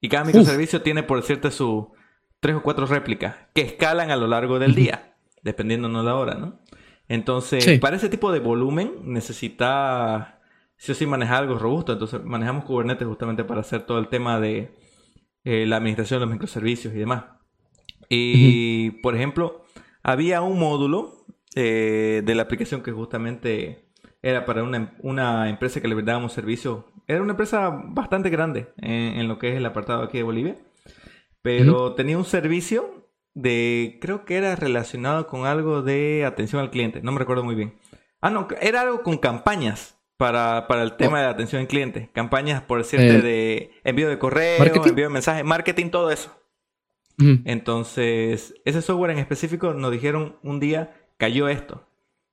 [0.01, 1.87] Y cada microservicio tiene, por decirte, sus
[2.39, 6.35] tres o cuatro réplicas que escalan a lo largo del día, dependiendo de la hora,
[6.35, 6.61] ¿no?
[7.09, 10.41] Entonces, para ese tipo de volumen necesita,
[10.77, 11.93] sí o sí, manejar algo robusto.
[11.93, 14.77] Entonces, manejamos Kubernetes justamente para hacer todo el tema de
[15.45, 17.25] eh, la administración de los microservicios y demás.
[18.09, 19.65] Y, por ejemplo,
[20.03, 23.87] había un módulo eh, de la aplicación que justamente
[24.23, 26.87] era para una, una, empresa que le dábamos servicio.
[27.07, 30.57] Era una empresa bastante grande en, lo que es el apartado aquí de Bolivia.
[31.43, 37.03] Pero tenía un servicio de, creo que era relacionado con algo de atención al cliente.
[37.03, 37.75] No me recuerdo muy bien.
[38.21, 41.21] Ah, no, era algo con campañas para, para el tema oh.
[41.21, 42.11] de atención al cliente.
[42.13, 46.37] Campañas, por decirte, eh, de envío de correo, envío de mensajes, marketing, todo eso.
[47.19, 51.89] Entonces, ese software en específico nos dijeron un día, cayó esto.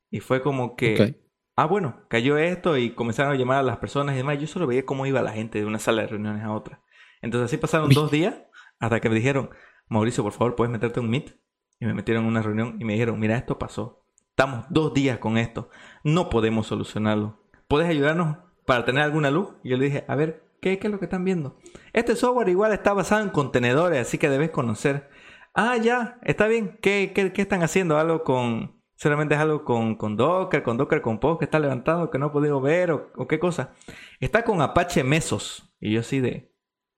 [0.10, 1.22] Y fue como que,
[1.56, 4.39] ah, bueno, cayó esto y comenzaron a llamar a las personas y demás.
[4.39, 6.82] Yo solo veía cómo iba la gente de una sala de reuniones a otra.
[7.22, 8.36] Entonces así pasaron dos días
[8.80, 9.50] hasta que me dijeron,
[9.88, 11.38] Mauricio, por favor, puedes meterte un Meet.
[11.80, 14.06] Y me metieron en una reunión y me dijeron, mira, esto pasó.
[14.30, 15.69] Estamos dos días con esto.
[16.04, 17.43] No podemos solucionarlo.
[17.74, 19.56] ¿puedes ayudarnos para tener alguna luz?
[19.63, 21.58] Y yo le dije, a ver, ¿qué, ¿qué es lo que están viendo?
[21.91, 25.10] Este software igual está basado en contenedores, así que debes conocer.
[25.54, 26.80] Ah, ya, está bien.
[26.82, 27.97] ¿Qué, qué, qué están haciendo?
[27.97, 28.82] ¿Algo con...
[28.95, 32.30] Solamente es algo con, con Docker, con Docker Compose que está levantado, que no he
[32.30, 33.73] podido ver o, o qué cosa.
[34.21, 35.76] Está con Apache Mesos.
[35.82, 36.54] Y yo así de...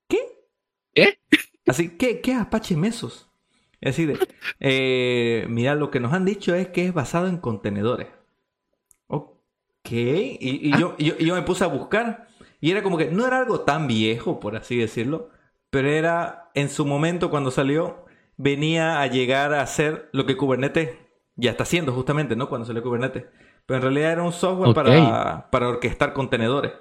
[0.08, 0.20] ¿Qué?
[0.94, 1.20] ¿Qué?
[1.66, 3.32] Así, ¿qué, qué es Apache Mesos?
[3.82, 4.20] Y así de...
[4.60, 8.10] Eh, mira, lo que nos han dicho es que es basado en contenedores.
[9.08, 9.92] Ok.
[9.92, 12.28] Y, y yo, y yo, y yo me puse a buscar.
[12.66, 15.30] Y era como que no era algo tan viejo, por así decirlo.
[15.70, 18.06] Pero era en su momento cuando salió,
[18.38, 20.98] venía a llegar a ser lo que Kubernetes
[21.36, 22.50] ya está haciendo justamente, ¿no?
[22.50, 23.26] Cuando salió Kubernetes.
[23.68, 26.72] Pero en realidad era un software para, para orquestar contenedores.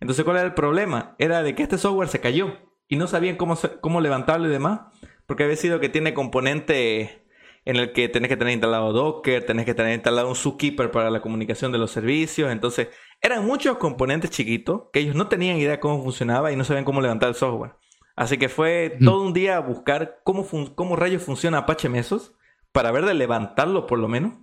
[0.00, 1.14] Entonces, ¿cuál era el problema?
[1.18, 2.56] Era de que este software se cayó
[2.88, 4.80] y no sabían cómo, cómo levantarlo y demás,
[5.26, 7.26] porque había sido que tiene componente
[7.66, 11.10] en el que tenés que tener instalado Docker, tenés que tener instalado un Zookeeper para
[11.10, 12.50] la comunicación de los servicios.
[12.50, 12.88] Entonces,
[13.24, 17.00] eran muchos componentes chiquitos que ellos no tenían idea cómo funcionaba y no sabían cómo
[17.00, 17.74] levantar el software.
[18.16, 19.04] Así que fue Mm.
[19.04, 22.34] todo un día a buscar cómo, cómo rayos funciona Apache Mesos
[22.70, 24.34] para ver de levantarlo por lo menos.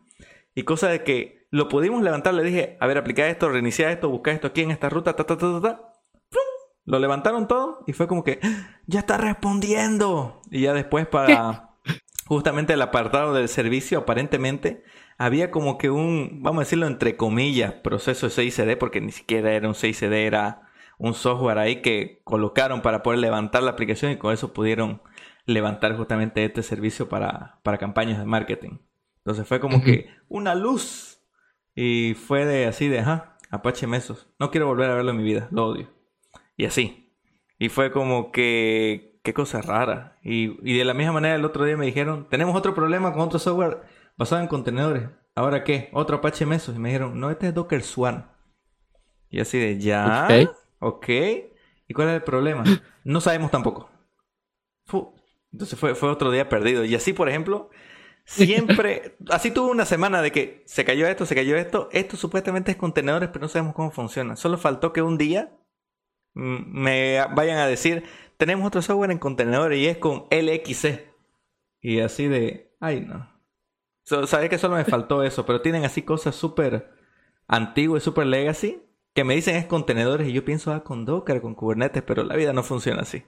[0.56, 4.10] Y cosa de que lo pudimos levantar, le dije, a ver, aplica esto, reinicia esto,
[4.10, 5.88] busca esto aquí en esta ruta, ta, ta, ta, ta, ta.
[6.86, 8.80] Lo levantaron todo y fue como que, ¡Ah!
[8.88, 10.42] ya está respondiendo.
[10.50, 11.70] Y ya después para
[12.32, 14.86] justamente el apartado del servicio, aparentemente
[15.18, 19.52] había como que un, vamos a decirlo entre comillas, proceso de CICD, porque ni siquiera
[19.52, 20.62] era un CICD, era
[20.98, 25.02] un software ahí que colocaron para poder levantar la aplicación y con eso pudieron
[25.46, 28.78] levantar justamente este servicio para, para campañas de marketing.
[29.18, 31.22] Entonces fue como que una luz
[31.76, 34.30] y fue de así de, ajá, Apache Mesos.
[34.40, 35.90] No quiero volver a verlo en mi vida, lo odio.
[36.56, 37.14] Y así.
[37.60, 40.20] Y fue como que, qué cosa rara.
[40.24, 43.22] Y, y de la misma manera el otro día me dijeron, tenemos otro problema con
[43.22, 43.82] otro software
[44.18, 45.10] basado en contenedores.
[45.36, 45.90] ¿Ahora qué?
[45.94, 46.76] Otro Apache Mesos.
[46.76, 48.26] Y me dijeron, no, este es Docker Swarm.
[49.30, 50.28] Y así de, ya,
[50.80, 51.08] Ok.
[51.88, 52.64] ¿Y cuál es el problema?
[53.04, 53.90] No sabemos tampoco.
[54.86, 55.14] Fu.
[55.52, 56.86] Entonces fue, fue otro día perdido.
[56.86, 57.70] Y así, por ejemplo,
[58.26, 61.90] siempre, así tuve una semana de que se cayó esto, se cayó esto.
[61.92, 64.36] Esto supuestamente es contenedores, pero no sabemos cómo funciona.
[64.36, 65.52] Solo faltó que un día
[66.34, 68.04] mm, me vayan a decir,
[68.42, 71.00] tenemos otro software en contenedores y es con LXC.
[71.80, 73.30] Y así de, ay no.
[74.02, 76.90] So, Sabía que solo me faltó eso, pero tienen así cosas súper
[77.48, 78.82] antiguas y súper legacy
[79.14, 82.36] que me dicen es contenedores y yo pienso, ah, con Docker, con Kubernetes, pero la
[82.36, 83.24] vida no funciona así.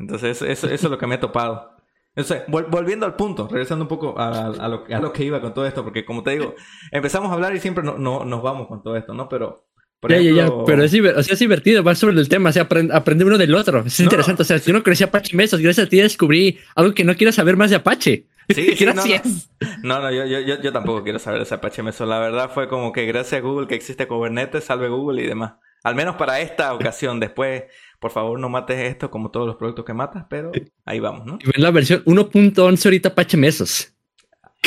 [0.00, 1.76] Entonces, eso, es lo que me he topado.
[2.16, 5.84] Entonces, vol- volviendo al punto, regresando un poco a, lo, que iba con todo esto,
[5.84, 6.56] porque como te digo,
[6.90, 9.28] empezamos a hablar y siempre no- nos vamos con todo esto, ¿no?
[9.28, 9.67] Pero,
[10.00, 10.42] por ya, ya, ya.
[10.46, 13.24] ejemplo- Pero es, o sea, es divertido, va sobre el tema, o sea, aprende, aprende
[13.24, 13.82] uno del otro.
[13.86, 14.04] Es No.
[14.04, 14.42] interesante.
[14.42, 17.32] O sea, yo no conocía Apache Mesos, gracias a ti descubrí algo que no quiero
[17.32, 18.26] saber más de Apache.
[18.48, 19.02] Sí, sí, no, no.
[19.04, 19.50] gracias.
[19.82, 22.06] No, no, yo, yo, yo, tampoco quiero saber de Apache Meso.
[22.06, 25.54] La verdad fue como que gracias a Google que existe Kubernetes, salve Google y demás.
[25.84, 27.20] Al menos para esta ocasión.
[27.20, 27.64] Después,
[28.00, 30.50] por favor, no mates esto como todos los productos que matas, pero
[30.84, 31.38] ahí vamos, ¿no?
[31.42, 33.92] Y ven la versión 1.11 ahorita Apache Mesos.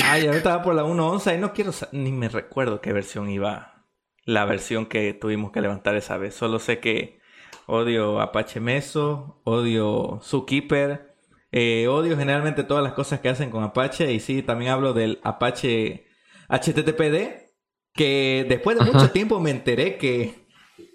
[0.04, 3.81] Ay, ahorita va por la 1.11 y no quiero, ni me recuerdo qué versión iba.
[4.26, 6.36] La versión que tuvimos que levantar esa vez.
[6.36, 7.20] Solo sé que
[7.68, 11.16] odio Apache Meso, odio Zookeeper,
[11.52, 14.12] eh, odio generalmente todas las cosas que hacen con Apache.
[14.14, 16.06] Y sí, también hablo del Apache
[16.50, 17.50] HTTPD,
[17.94, 18.92] que después de Ajá.
[18.92, 20.46] mucho tiempo me enteré que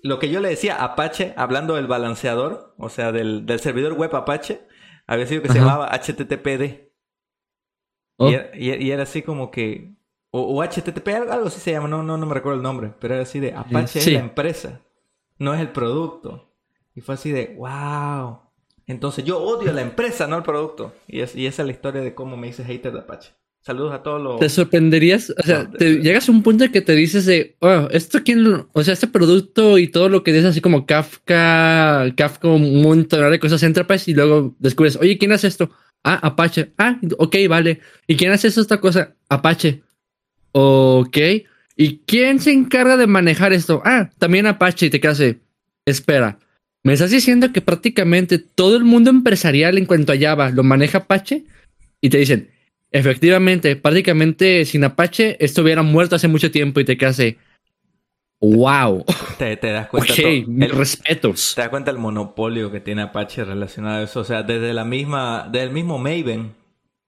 [0.02, 4.14] lo que yo le decía Apache, hablando del balanceador, o sea, del, del servidor web
[4.14, 4.60] Apache,
[5.06, 6.92] había sido que se llamaba HTTPD.
[8.18, 9.94] Oh, Y, era, y- y era así como que.
[10.30, 12.92] O, o HTTP, algo, algo así se llama, no, no, no me recuerdo el nombre.
[13.00, 14.10] Pero era así de Apache Sí.
[14.10, 14.80] es la empresa,
[15.38, 16.52] no es el producto.
[16.94, 18.40] Y fue así de, wow.
[18.86, 20.92] Entonces yo odio a la empresa, no al producto.
[21.08, 23.30] Y, es, y esa es la historia de cómo me hice hater de Apache.
[23.60, 24.38] Saludos a todos los.
[24.38, 27.26] Te sorprenderías, o sea, No, te de- llegas a un punto en que te dices
[27.26, 30.60] de, oh, esto quién, lo- o sea, este producto y todo lo que dices así
[30.60, 35.68] como Kafka, Kafka, un montón de cosas Enterprise y luego descubres, oye, ¿quién hace esto?
[36.04, 36.72] Ah, Apache.
[36.78, 37.80] Ah, ok, vale.
[38.06, 39.16] ¿Y quién hace esta cosa?
[39.28, 39.82] Apache.
[40.58, 41.18] Ok.
[41.76, 43.82] ¿Y quién se encarga de manejar esto?
[43.84, 45.38] Ah, también Apache y te quedas de,
[45.84, 46.38] espera.
[46.82, 50.98] ¿Me estás diciendo que prácticamente todo el mundo empresarial en cuanto a Java lo maneja
[50.98, 51.44] Apache?
[52.00, 52.50] Y te dicen,
[52.90, 57.36] efectivamente, prácticamente sin Apache esto hubiera muerto hace mucho tiempo y te quedas de,
[58.40, 59.04] wow.
[59.36, 60.10] Te, te das cuenta.
[60.12, 61.52] Ok, todo- mis el- respetos.
[61.54, 64.20] te das cuenta el monopolio que tiene Apache relacionado a eso.
[64.20, 66.54] O sea, desde la misma, del mismo Maven.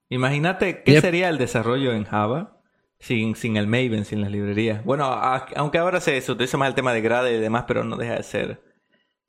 [0.09, 1.01] Imagínate qué Yep.
[1.01, 2.58] sería el desarrollo en Java
[2.99, 4.83] sin, sin el Maven, sin las librerías.
[4.83, 7.83] Bueno, a- aunque ahora se, se utiliza más el tema de grade y demás, pero
[7.83, 8.61] no deja de ser.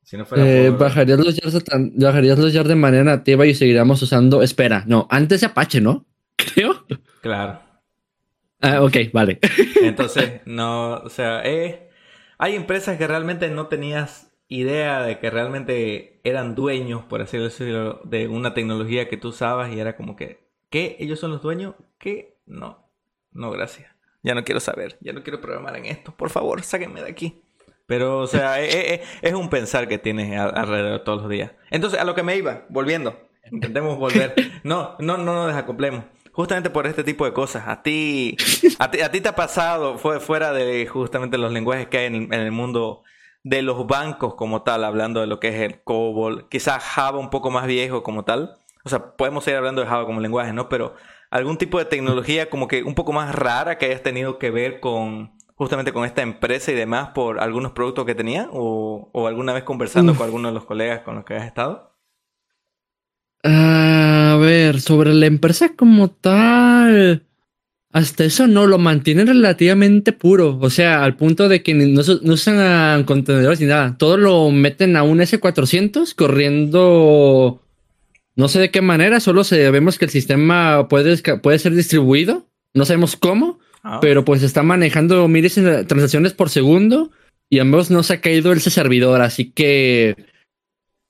[0.02, 3.04] Si no fuera Eh, por- bajarías, los jars de tan- bajarías los jars de manera
[3.04, 4.42] nativa y seguiríamos usando.
[4.42, 6.06] Espera, no, antes de Apache, ¿no?
[6.37, 6.85] Creo.
[7.20, 7.61] Claro.
[8.61, 9.38] Ah, ok, vale.
[9.83, 11.90] Entonces, no, o sea, eh,
[12.38, 18.00] hay empresas que realmente no tenías idea de que realmente eran dueños, por así decirlo,
[18.04, 20.96] de una tecnología que tú usabas y era como que, ¿qué?
[20.98, 21.74] ¿Ellos son los dueños?
[21.98, 22.37] ¿Qué?
[22.46, 22.89] No,
[23.32, 23.90] no, gracias.
[24.22, 26.14] Ya no quiero saber, ya no quiero programar en esto.
[26.14, 27.42] Por favor, sáquenme de aquí.
[27.86, 31.52] Pero, o sea, es, e, e, es, un pensar que tienes alrededor todos los días.
[31.70, 33.18] Entonces, a lo que me iba, volviendo.
[33.50, 34.34] Intentemos volver.
[34.62, 36.04] No, no, no nos desacoplemos.
[36.32, 37.66] Justamente por este tipo de cosas.
[37.66, 38.36] A ti,
[38.78, 42.06] a ti, a ti te ha pasado, fue fuera de justamente los lenguajes que hay
[42.06, 43.02] en el mundo
[43.42, 47.30] de los bancos como tal, hablando de lo que es el COBOL, quizás Java un
[47.30, 48.56] poco más viejo como tal.
[48.84, 50.68] O sea, podemos seguir hablando de Java como lenguaje, ¿no?
[50.68, 50.94] Pero
[51.30, 54.80] algún tipo de tecnología como que un poco más rara que hayas tenido que ver
[54.80, 59.64] con justamente con esta empresa y demás por algunos productos que tenía o, alguna vez
[59.64, 61.90] conversando con alguno de los colegas con los que has estado.
[63.44, 67.26] A ver, sobre la empresa como tal.
[67.92, 70.58] Hasta eso no, lo mantienen relativamente puro.
[70.60, 73.96] O sea, al punto de que no, usan contenedores ni nada.
[73.98, 77.60] Todo lo meten a un S400 corriendo.
[78.40, 82.46] No sé de qué manera, solo sabemos que el sistema puede, puede ser distribuido.
[82.72, 83.98] No sabemos cómo, ah.
[84.00, 87.11] pero pues está manejando miles de transacciones por segundo
[87.50, 89.20] y ambos no se ha caído ese servidor.
[89.20, 90.16] Así que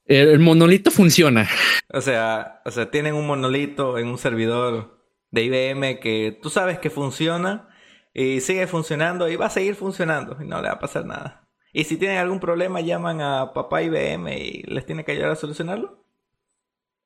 [0.07, 1.49] el monolito funciona.
[1.93, 6.81] O sea, o sea, tienen un monolito en un servidor de IBM que tú sabes
[6.81, 7.69] que funciona
[8.13, 11.49] y sigue funcionando y va a seguir funcionando y no le va a pasar nada.
[11.73, 15.37] Y si tienen algún problema, llaman a papá IBM y les tiene que ayudar a
[15.37, 16.01] solucionarlo.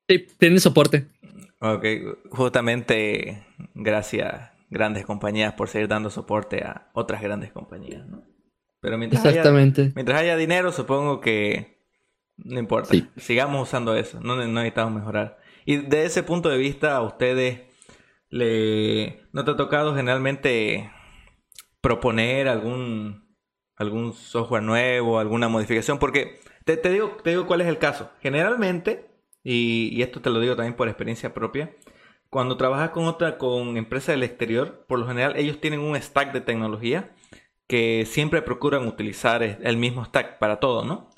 [0.08, 1.06] Sí, tienen soporte.
[1.60, 1.84] Ok,
[2.30, 8.22] justamente gracias grandes compañías por seguir dando soporte a otras grandes compañías, ¿no?
[8.80, 9.92] Pero mientras Exactamente.
[9.94, 11.78] mientras haya dinero, supongo que
[12.36, 12.94] no importa.
[13.16, 15.38] Sigamos usando eso, no, no necesitamos mejorar.
[15.64, 17.62] Y de ese punto de vista, a ustedes
[18.28, 20.92] le ¿No te ha tocado generalmente
[21.80, 23.36] proponer algún,
[23.76, 25.98] algún software nuevo, alguna modificación?
[25.98, 28.10] Porque te, digo, te digo cuál es el caso.
[28.20, 29.06] Generalmente,
[29.44, 31.76] y, esto te lo digo también por experiencia propia,
[32.30, 36.32] cuando trabajas con otra, con empresas del exterior, por lo general ellos tienen un stack
[36.32, 37.14] de tecnología
[37.68, 41.10] que siempre procuran utilizar el mismo stack para todo, ¿no?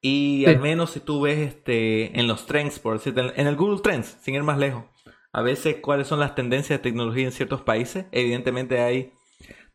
[0.00, 3.80] Y al menos si tú ves este, en los trends, por decirte, en el Google
[3.80, 4.84] Trends, sin ir más lejos,
[5.32, 8.06] a veces cuáles son las tendencias de tecnología en ciertos países.
[8.12, 9.14] Evidentemente hay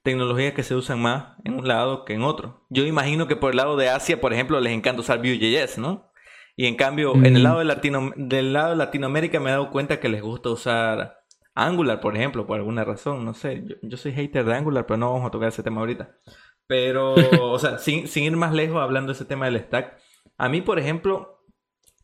[0.03, 2.65] tecnologías que se usan más en un lado que en otro.
[2.69, 6.08] Yo imagino que por el lado de Asia, por ejemplo, les encanta usar Vue.js, ¿no?
[6.59, 7.43] Y en cambio, en el mm.
[7.43, 11.21] lado de Latino, del lado de Latinoamérica me he dado cuenta que les gusta usar
[11.55, 13.23] Angular, por ejemplo, por alguna razón.
[13.23, 16.17] No sé, yo, soy hater de Angular, pero no vamos a tocar ese tema ahorita.
[16.67, 19.99] Pero, o sea, sin, sin ir más lejos hablando de ese tema del stack,
[20.37, 21.45] a mí, por ejemplo,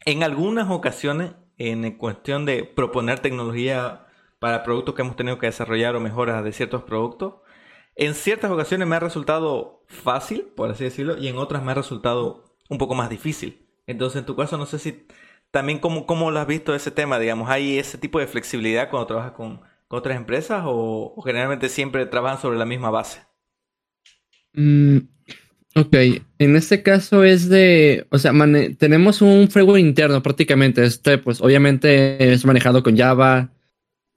[0.05, 4.07] en algunas ocasiones en cuestión de proponer tecnología
[4.39, 7.41] para productos que hemos tenido que desarrollar o mejoras de ciertos productos.
[7.97, 11.75] En ciertas ocasiones me ha resultado fácil, por así decirlo, y en otras me ha
[11.75, 13.64] resultado un poco más difícil.
[13.87, 15.05] Entonces, en tu caso, no sé si
[15.51, 19.07] también cómo, cómo lo has visto ese tema, digamos, ¿hay ese tipo de flexibilidad cuando
[19.07, 23.21] trabajas con, otras empresas o, generalmente siempre trabajan sobre la misma base?
[24.53, 24.97] Mm,
[25.77, 25.93] Ok,
[26.39, 28.31] en este caso es de, o sea,
[28.77, 30.85] tenemos un framework interno prácticamente.
[30.85, 33.51] Este, pues obviamente es manejado con Java.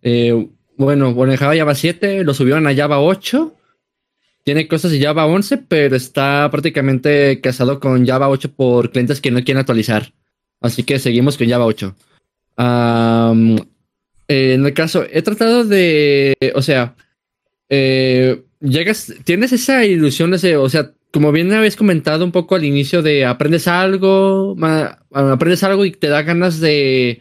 [0.01, 3.58] Eh, bueno, manejaba Java 7, lo subieron a Java 8.
[4.45, 9.31] Tiene cosas de Java 11, pero está prácticamente casado con Java 8 por clientes que
[9.31, 10.13] no quieren actualizar.
[10.61, 11.95] Así que seguimos con Java 8.
[14.29, 16.97] en el caso, he tratado de, o sea,
[17.69, 22.65] eh, llegas, tienes esa ilusión, ese, o sea, como bien habéis comentado un poco al
[22.65, 24.57] inicio de aprendes algo,
[25.13, 27.21] aprendes algo y te da ganas de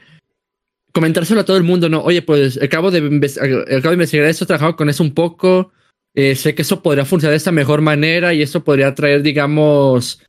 [0.91, 2.01] comentárselo a todo el mundo, ¿no?
[2.01, 5.71] Oye, pues acabo de, acabo de investigar esto, he trabajado con eso un poco,
[6.17, 10.19] eh, sé que eso podría funcionar de esta mejor manera y eso podría traer, digamos,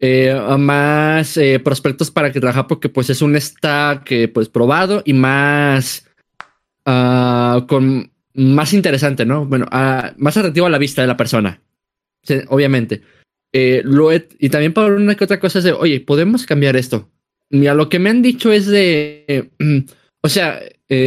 [0.00, 5.12] eh, más eh, prospectos para que trabajar porque pues es un stack pues probado y
[5.12, 6.06] más
[6.86, 9.44] ah, con más interesante, ¿no?
[9.44, 11.60] Bueno, ah, más atractivo a la vista de la persona
[12.48, 13.02] obviamente.
[13.52, 17.10] Y también para una que otra cosa es de, oye, podemos cambiar esto.
[17.50, 19.50] Mira, lo que me han dicho es de,
[20.22, 20.58] o sea,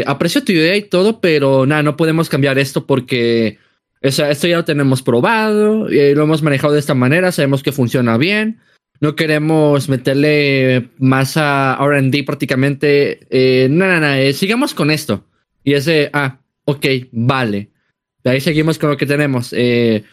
[0.06, 3.58] aprecio tu idea y todo, pero nada, no podemos cambiar esto porque,
[4.04, 7.64] o sea, esto ya lo tenemos probado, y lo hemos manejado de esta manera, sabemos
[7.64, 8.60] que funciona bien.
[9.00, 13.20] No queremos meterle más a RD prácticamente.
[13.30, 15.24] Eh, no, no, no, sigamos con esto.
[15.64, 17.70] Y ese, ah, ok, vale.
[18.24, 19.54] De ahí seguimos con lo que tenemos.
[19.56, 20.04] Eh,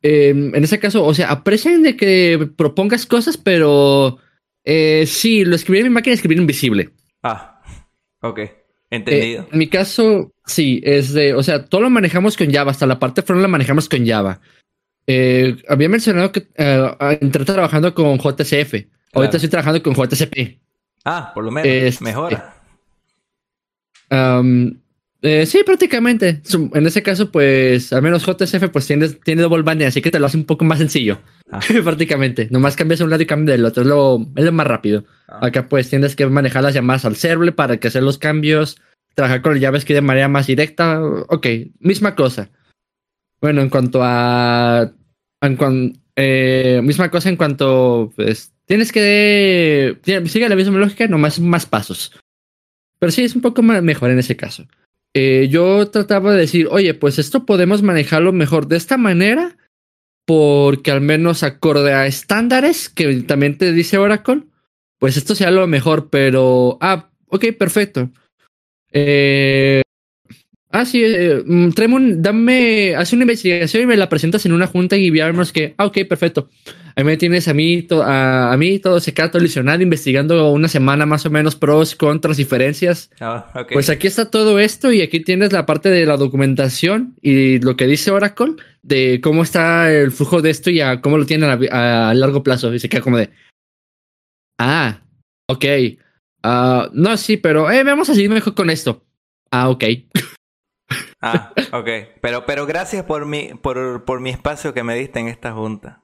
[0.00, 4.18] Em, en ese caso, o sea, aprecian de que propongas cosas, pero
[4.64, 6.90] eh, sí, lo escribí en mi máquina, escribir invisible.
[7.22, 7.60] Ah,
[8.22, 8.40] ok,
[8.90, 9.42] entendido.
[9.42, 12.86] Eh, en mi caso, sí, es de, o sea, todo lo manejamos con Java, hasta
[12.86, 14.40] la parte front la manejamos con Java.
[15.06, 18.74] Eh, había mencionado que eh, entré trabajando con JCF.
[19.14, 20.58] Ahorita estoy trabajando con JCP.
[21.04, 22.00] Ah, por lo menos.
[22.02, 22.54] mejora.
[25.20, 26.42] Eh, sí, prácticamente.
[26.74, 30.20] En ese caso, pues, al menos JSF pues tiene, tiene double banding, así que te
[30.20, 31.20] lo hace un poco más sencillo.
[31.50, 31.60] Ah.
[31.84, 32.48] prácticamente.
[32.50, 33.82] Nomás cambias un lado y cambias del otro.
[33.82, 35.04] Es lo, es lo más rápido.
[35.26, 35.46] Ah.
[35.46, 38.80] Acá pues tienes que manejar las llamadas al server para que hacer los cambios,
[39.14, 41.02] trabajar con el JavaScript de manera más directa.
[41.02, 41.46] Ok,
[41.80, 42.50] misma cosa.
[43.40, 44.92] Bueno, en cuanto a...
[45.40, 49.98] En eh, misma cosa en cuanto, pues, tienes que...
[50.26, 52.12] Sigue la misma lógica, nomás más pasos.
[52.98, 54.66] Pero sí, es un poco mejor en ese caso.
[55.14, 59.56] Eh, yo trataba de decir, oye, pues esto podemos manejarlo mejor de esta manera,
[60.26, 64.44] porque al menos acorde a estándares que también te dice Oracle,
[64.98, 68.10] pues esto sea lo mejor, pero, ah, ok, perfecto.
[68.92, 69.82] Eh,
[70.70, 71.70] ah, sí, eh, mm,
[72.20, 75.86] dame, haz una investigación y me la presentas en una junta y veamos que, ah,
[75.86, 76.48] ok, perfecto.
[76.96, 81.24] Ahí me tienes a mí, a, mí todo ese caso lesionado, investigando una semana más
[81.26, 83.10] o menos pros, contras, diferencias.
[83.20, 87.60] Ah, pues aquí está todo esto y aquí tienes la parte de la documentación y
[87.60, 91.26] lo que dice Oracle de cómo está el flujo de esto y a cómo lo
[91.26, 92.74] tienen a, largo plazo.
[92.74, 93.30] Y se queda como de,
[94.58, 95.00] ah,
[95.46, 95.64] ok.
[96.44, 99.04] Uh, no, sí, pero eh, vamos a seguir mejor con esto.
[99.52, 99.84] Ah, ok.
[101.20, 101.88] ah, ok.
[102.20, 106.02] Pero, pero gracias por mi, por, por mi espacio que me diste en esta junta.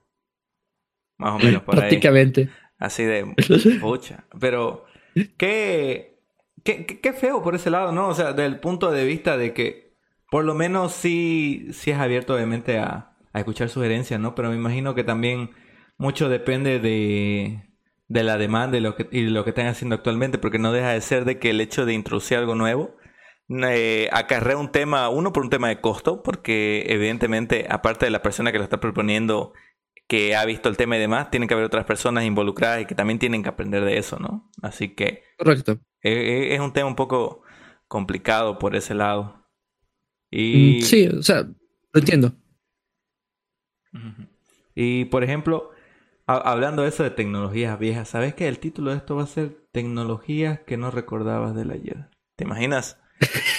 [1.19, 2.51] Más o menos por Prácticamente.
[2.79, 3.35] Así de
[3.81, 4.25] pucha.
[4.39, 4.85] Pero
[5.37, 6.19] qué,
[6.65, 8.09] qué, qué, feo por ese lado, ¿no?
[8.09, 9.95] O sea, del punto de vista de que
[10.31, 14.35] por lo menos sí, sí es abierto obviamente a, a escuchar sugerencias, ¿no?
[14.35, 15.51] Pero me imagino que también
[15.97, 17.69] mucho depende de,
[18.09, 20.91] de la demanda y lo, que, y lo que están haciendo actualmente, porque no deja
[20.91, 22.97] de ser de que el hecho de introducir algo nuevo
[23.49, 28.23] eh, acarrea un tema, uno por un tema de costo, porque evidentemente, aparte de la
[28.23, 29.53] persona que lo está proponiendo
[30.07, 32.95] que ha visto el tema y demás, tienen que haber otras personas involucradas y que
[32.95, 34.51] también tienen que aprender de eso, ¿no?
[34.63, 35.23] Así que...
[35.39, 35.81] Correcto.
[36.03, 37.43] E, e, es, un tema un poco
[37.89, 39.49] complicado por ese lado.
[40.31, 40.81] Y...
[40.81, 42.35] Mm, sí, o sea, lo entiendo.
[44.75, 45.71] Y por ejemplo,
[46.27, 49.65] hablando de eso de tecnologías viejas, ¿sabes que el título de esto va a ser
[49.73, 52.11] Tecnologías que no recordabas del ayer?
[52.37, 53.01] ¿Te imaginas?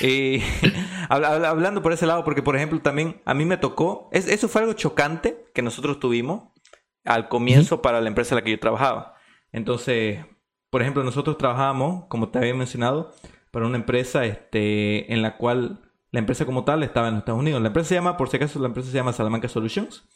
[0.02, 0.42] Y
[1.10, 4.74] hablando por ese lado, porque por ejemplo también a mí me tocó, eso fue algo
[4.74, 6.50] chocante que nosotros tuvimos
[7.04, 9.16] al comienzo para la empresa en la que yo trabajaba.
[9.52, 10.26] Entonces,
[10.70, 13.14] por ejemplo, nosotros trabajábamos, como te había mencionado,
[13.52, 15.82] para una empresa este, en la cual
[16.12, 17.62] la empresa como tal estaba en los Estados Unidos.
[17.62, 20.08] La empresa se llama, por si acaso, la empresa se llama Salamanca Solutions.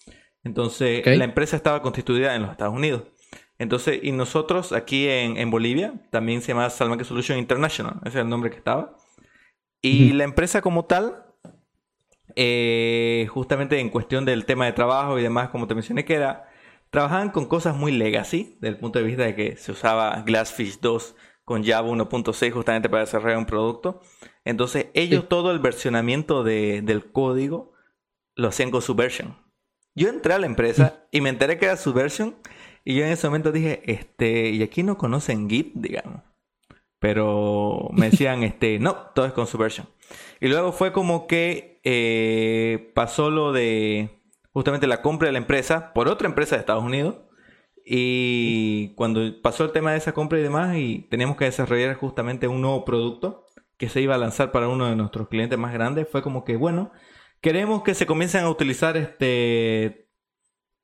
[0.44, 3.04] Entonces, la empresa estaba constituida en los Estados Unidos.
[3.58, 8.24] Entonces, y nosotros aquí en, en Bolivia también se llama Salamanca Solutions International, ese es
[8.24, 8.96] el nombre que estaba.
[9.82, 11.26] Y la empresa como tal,
[12.36, 16.50] eh, justamente en cuestión del tema de trabajo y demás, como te mencioné, que era,
[16.90, 20.80] trabajaban con cosas muy legacy, desde el punto de vista de que se usaba Glassfish
[20.82, 21.16] 2
[21.46, 24.02] con Java 1.6 justamente para desarrollar un producto.
[24.46, 27.74] Entonces ellos todo el versionamiento del código
[28.36, 29.36] lo hacían con Subversion.
[29.96, 32.36] Yo entré a la empresa y me enteré que era Subversion
[32.86, 36.22] y yo en ese momento dije, este, y aquí no conocen Git, digamos.
[37.00, 39.88] Pero me decían, este, no, todo es con Subversion.
[40.42, 44.22] Y luego fue como que eh, pasó lo de
[44.52, 47.18] justamente la compra de la empresa por otra empresa de Estados Unidos.
[47.86, 52.48] Y cuando pasó el tema de esa compra y demás, y teníamos que desarrollar justamente
[52.48, 53.46] un nuevo producto
[53.78, 56.58] que se iba a lanzar para uno de nuestros clientes más grandes, fue como que,
[56.58, 56.92] bueno,
[57.42, 60.10] queremos que se comiencen a utilizar este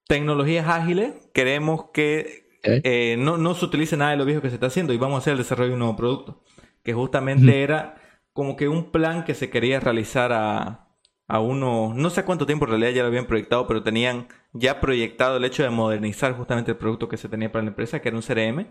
[0.08, 4.56] tecnologías ágiles, queremos que eh, no, no se utilice nada de lo viejo que se
[4.56, 6.44] está haciendo y vamos a hacer el desarrollo de un nuevo producto.
[6.84, 7.96] Que justamente era
[8.34, 10.86] como que un plan que se quería realizar a,
[11.28, 14.80] a uno, no sé cuánto tiempo en realidad ya lo habían proyectado, pero tenían ya
[14.80, 18.10] proyectado el hecho de modernizar justamente el producto que se tenía para la empresa, que
[18.10, 18.68] era un CRM.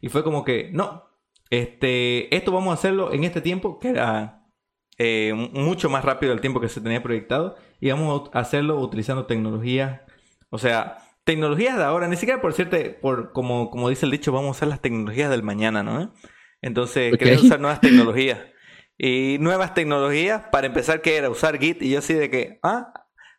[0.00, 1.04] Y fue como que, no,
[1.50, 4.46] este, esto vamos a hacerlo en este tiempo, que era
[4.98, 9.26] eh, mucho más rápido del tiempo que se tenía proyectado, y vamos a hacerlo utilizando
[9.26, 10.00] tecnologías,
[10.50, 14.32] o sea, tecnologías de ahora, ni siquiera por cierto, por, como, como dice el dicho,
[14.32, 16.14] vamos a usar las tecnologías del mañana, ¿no?
[16.62, 18.38] Entonces, queremos usar nuevas tecnologías.
[18.98, 22.92] Y nuevas tecnologías, para empezar, que era usar Git, y yo así de que, ah,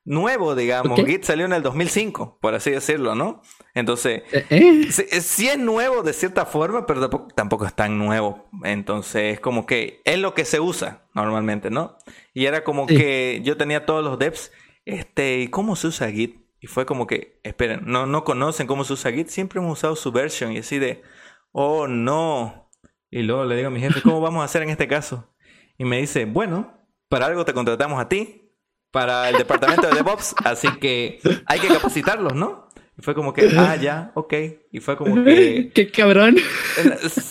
[0.04, 1.00] nuevo, digamos.
[1.04, 3.42] Git salió en el 2005, por así decirlo, ¿no?
[3.74, 4.46] Entonces, ¿Eh?
[4.50, 5.22] eh.
[5.22, 8.50] Sí, es nuevo de cierta forma, pero tampoco, es tan nuevo.
[8.64, 11.98] Entonces, es como que es lo que se usa normalmente, ¿no?
[12.34, 14.52] Y era como que yo tenía todos los devs,
[14.86, 16.47] este, ¿y cómo se usa Git?
[16.60, 19.96] Y fue como que, esperen, no, no conocen cómo se usa Git, siempre hemos usado
[19.96, 21.04] su version y así de,
[21.52, 22.72] oh no.
[23.10, 25.34] Y luego le digo a mi jefe, ¿cómo vamos a hacer en este caso?
[25.78, 26.74] Y me dice, bueno,
[27.10, 28.44] para algo te contratamos a ti.
[28.92, 32.68] para el departamento de DevOps, así que hay que capacitarlos, ¿no?
[32.98, 34.34] Y fue como que, ah, ya, ok.
[34.72, 35.72] Y fue como que...
[35.76, 36.38] ¡Qué cabrón!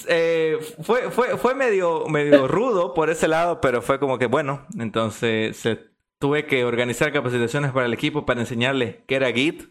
[0.08, 4.64] Eh, fue, fue, fue medio, medio rudo por ese lado, pero fue como que, bueno,
[4.78, 5.66] entonces
[6.18, 9.64] tuve que organizar capacitaciones para el equipo para enseñarles qué era Git,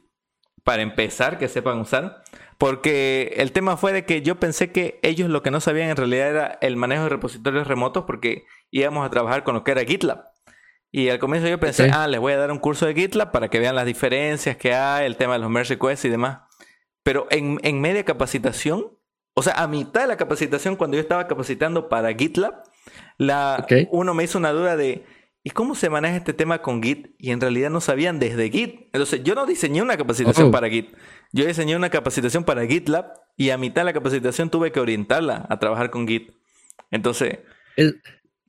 [0.63, 2.23] para empezar, que sepan usar.
[2.57, 5.97] Porque el tema fue de que yo pensé que ellos lo que no sabían en
[5.97, 9.83] realidad era el manejo de repositorios remotos porque íbamos a trabajar con lo que era
[9.83, 10.29] GitLab.
[10.91, 13.49] Y al comienzo yo pensé, ah, les voy a dar un curso de GitLab para
[13.49, 16.39] que vean las diferencias que hay, el tema de los merge requests y demás.
[17.03, 18.97] Pero en, en media capacitación,
[19.33, 22.63] o sea, a mitad de la capacitación, cuando yo estaba capacitando para GitLab,
[23.17, 25.03] la, uno me hizo una duda de,
[25.45, 27.11] ¿y cómo se maneja este tema con Git?
[27.19, 28.87] Y en realidad no sabían desde Git.
[28.93, 30.51] Entonces, yo no diseñé una capacitación oh.
[30.51, 30.97] para Git.
[31.33, 35.45] Yo diseñé una capacitación para GitLab y a mitad de la capacitación tuve que orientarla
[35.47, 36.31] a trabajar con Git.
[36.89, 37.41] Entonces,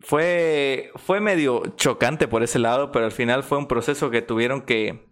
[0.00, 4.62] fue, fue medio chocante por ese lado, pero al final fue un proceso que tuvieron
[4.62, 5.06] que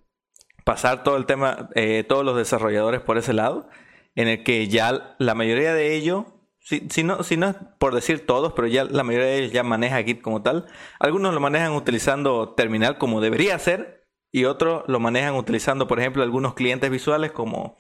[0.64, 3.68] pasar todo el tema, eh, todos los desarrolladores por ese lado,
[4.14, 6.24] en el que ya la mayoría de ellos,
[6.64, 9.52] si, si, no, si no es por decir todos, pero ya la mayoría de ellos
[9.52, 10.66] ya maneja Git como tal.
[10.98, 16.22] Algunos lo manejan utilizando terminal como debería ser, y otros lo manejan utilizando, por ejemplo,
[16.22, 17.76] algunos clientes visuales como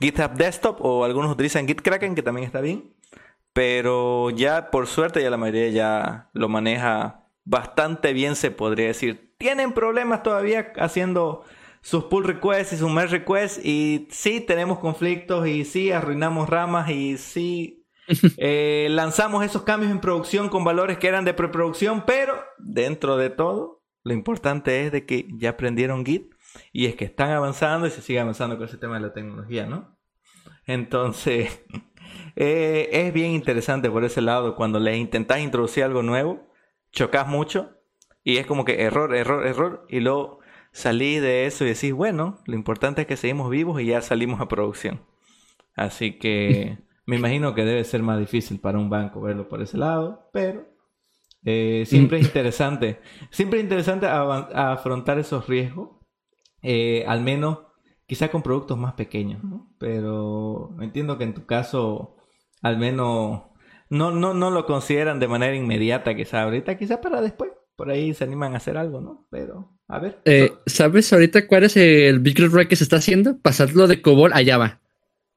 [0.00, 2.94] GitHub Desktop o algunos utilizan GitKraken, que también está bien.
[3.52, 9.36] Pero ya, por suerte, ya la mayoría ya lo maneja bastante bien, se podría decir.
[9.38, 11.44] Tienen problemas todavía haciendo
[11.82, 16.90] sus pull requests y sus merge requests y sí tenemos conflictos y sí arruinamos ramas
[16.90, 17.81] y sí
[18.36, 23.30] eh, lanzamos esos cambios en producción con valores que eran de preproducción, pero dentro de
[23.30, 26.34] todo lo importante es de que ya aprendieron Git
[26.72, 29.66] y es que están avanzando y se sigue avanzando con ese tema de la tecnología,
[29.66, 29.98] ¿no?
[30.66, 31.62] Entonces,
[32.36, 34.56] eh, es bien interesante por ese lado.
[34.56, 36.48] Cuando le intentas introducir algo nuevo,
[36.90, 37.78] chocas mucho
[38.24, 39.86] y es como que error, error, error.
[39.88, 40.40] Y luego
[40.72, 44.40] salís de eso y decís, bueno, lo importante es que seguimos vivos y ya salimos
[44.40, 45.04] a producción.
[45.74, 49.78] Así que me imagino que debe ser más difícil para un banco verlo por ese
[49.78, 50.66] lado, pero
[51.44, 53.00] eh, siempre es interesante,
[53.30, 55.90] siempre es interesante afrontar esos riesgos,
[56.62, 57.58] eh, al menos
[58.06, 59.74] quizá con productos más pequeños, ¿no?
[59.78, 62.16] Pero entiendo que en tu caso,
[62.60, 63.42] al menos,
[63.90, 68.14] no, no, no lo consideran de manera inmediata, quizá ahorita, quizá para después, por ahí
[68.14, 69.26] se animan a hacer algo, ¿no?
[69.30, 70.20] Pero, a ver.
[70.24, 73.40] Eh, ¿Sabes ahorita cuál es el Big Red que se está haciendo?
[73.40, 74.80] Pasarlo de COBOL a Java.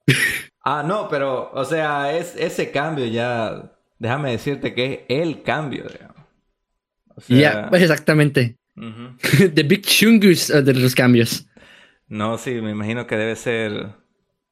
[0.65, 5.85] ah, no, pero, o sea, es ese cambio ya déjame decirte que es el cambio,
[5.91, 6.15] digamos.
[7.27, 8.57] Ya, pues exactamente.
[9.53, 11.47] The Big Chungus uh, de los cambios.
[12.07, 13.93] No, sí, me imagino que debe ser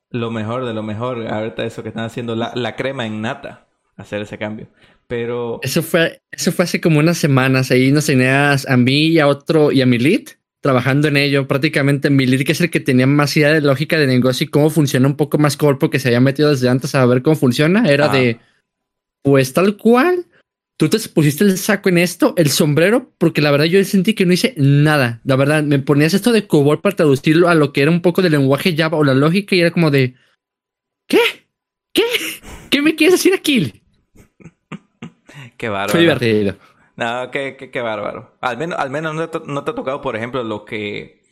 [0.09, 1.27] lo mejor de lo mejor.
[1.27, 4.69] Ahorita eso que están haciendo, la, crema en nata, hacer ese cambio.
[5.07, 5.59] Pero.
[5.61, 7.69] Eso fue, eso fue hace como unas semanas.
[7.69, 10.31] Ahí nos tenías a mí y a otro y a Milit
[10.63, 11.47] trabajando en ello.
[11.47, 14.69] Prácticamente Milit, que es el que tenía más idea de lógica de negocio y cómo
[14.69, 17.87] funciona un poco más corpo, que se había metido desde antes a ver cómo funciona.
[17.87, 18.39] Era de
[19.21, 20.25] pues tal cual,
[20.77, 24.25] tú te pusiste el saco en esto, el sombrero, porque la verdad yo sentí que
[24.25, 25.21] no hice nada.
[25.25, 28.21] La verdad, me ponías esto de COBOL para traducirlo a lo que era un poco
[28.21, 30.15] de lenguaje Java o la lógica y era como de,
[31.07, 31.19] ¿qué?
[31.93, 32.03] ¿Qué?
[32.69, 33.81] ¿Qué me quieres decir aquí?
[35.57, 35.91] qué bárbaro.
[35.91, 36.55] Fue divertido.
[36.95, 38.35] No, qué, qué, qué bárbaro.
[38.41, 39.37] Al menos, al menos no, te,
[39.71, 41.23] ha tocado, por ejemplo, lo que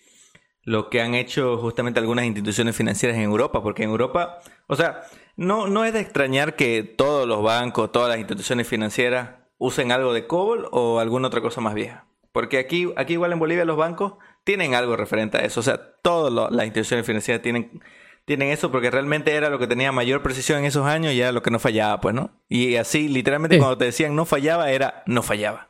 [0.89, 5.01] que han hecho justamente algunas instituciones financieras en Europa, porque en Europa, o sea,
[5.35, 10.13] no, no es de extrañar que todos los bancos, todas las instituciones financieras usen algo
[10.13, 12.05] de COBOL o alguna otra cosa más vieja.
[12.31, 15.59] Porque aquí, aquí igual en Bolivia los bancos tienen algo referente a eso.
[15.59, 17.81] O sea, todas las instituciones financieras tienen,
[18.25, 21.31] tienen eso porque realmente era lo que tenía mayor precisión en esos años y era
[21.31, 22.31] lo que no fallaba, pues, ¿no?
[22.49, 25.69] Y así, literalmente, cuando te decían no fallaba, era no fallaba.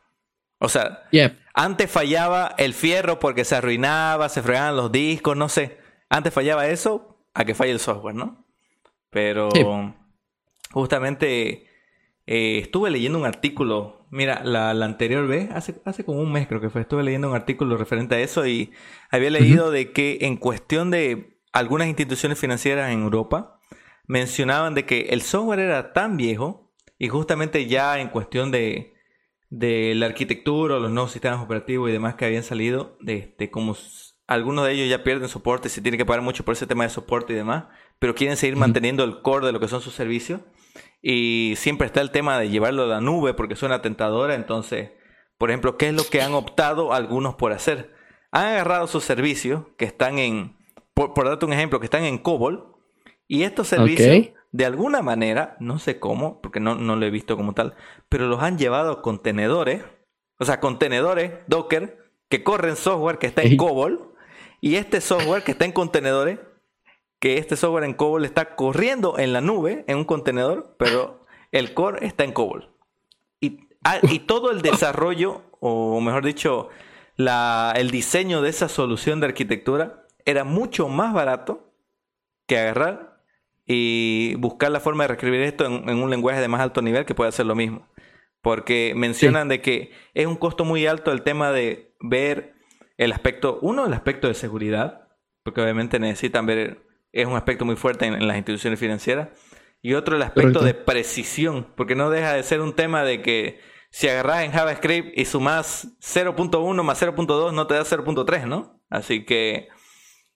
[0.60, 1.04] O sea,
[1.56, 5.80] antes fallaba el fierro porque se arruinaba, se fregaban los discos, no sé.
[6.08, 8.46] Antes fallaba eso a que falle el software, ¿no?
[9.10, 9.50] Pero
[10.72, 11.66] justamente
[12.28, 14.06] eh, estuve leyendo un artículo.
[14.12, 17.36] Mira, la, anterior vez, hace, hace como un mes creo que fue, estuve leyendo un
[17.36, 18.72] artículo referente a eso y
[19.10, 23.60] había leído de que en cuestión de algunas instituciones financieras en Europa
[24.08, 28.92] mencionaban de que el software era tan viejo y justamente ya en cuestión de
[29.52, 33.76] de la arquitectura, los nuevos sistemas operativos y demás que habían salido, de, este, como
[34.26, 36.90] algunos de ellos ya pierden soporte, se tiene que pagar mucho por ese tema de
[36.90, 37.66] soporte y demás,
[38.00, 40.42] pero quieren seguir manteniendo el core de lo que son sus servicios.
[41.02, 44.36] Y siempre está el tema de llevarlo a la nube porque suena tentadora.
[44.36, 44.92] Entonces,
[45.38, 47.94] por ejemplo, ¿qué es lo que han optado algunos por hacer?
[48.32, 50.56] Han agarrado sus servicios que están en,
[50.94, 52.76] por, darte un ejemplo, que están en COBOL.
[53.28, 57.38] Y estos servicios de alguna manera, no sé cómo, porque no, no lo he visto
[57.38, 57.76] como tal,
[58.10, 59.84] pero los han llevado a contenedores,
[60.38, 64.14] o sea, contenedores Docker que corren software que está en COBOL
[64.60, 66.40] y este software que está en contenedores,
[67.20, 71.74] que este software en COBOL está corriendo en la nube, en un contenedor, pero el
[71.74, 72.70] core está en COBOL.
[73.40, 76.70] Y, ah, y todo el desarrollo, o mejor dicho,
[77.16, 81.74] la, el diseño de esa solución de arquitectura era mucho más barato
[82.48, 83.24] que agarrar
[83.66, 87.16] y buscar la forma de reescribir esto en, un lenguaje de más alto nivel que
[87.16, 87.88] pueda hacer lo mismo.
[88.42, 92.56] Porque mencionan de que es un costo muy alto el tema de ver
[92.98, 95.08] el aspecto, uno, el aspecto de seguridad,
[95.44, 99.30] porque obviamente necesitan ver, es un aspecto muy fuerte en, las instituciones financieras,
[99.82, 103.60] y otro, el aspecto de precisión, porque no deja de ser un tema de que
[103.90, 108.80] si agarras en JavaScript y sumas 0.1 más 0.2 no te da 0.3, ¿no?
[108.90, 109.70] Así que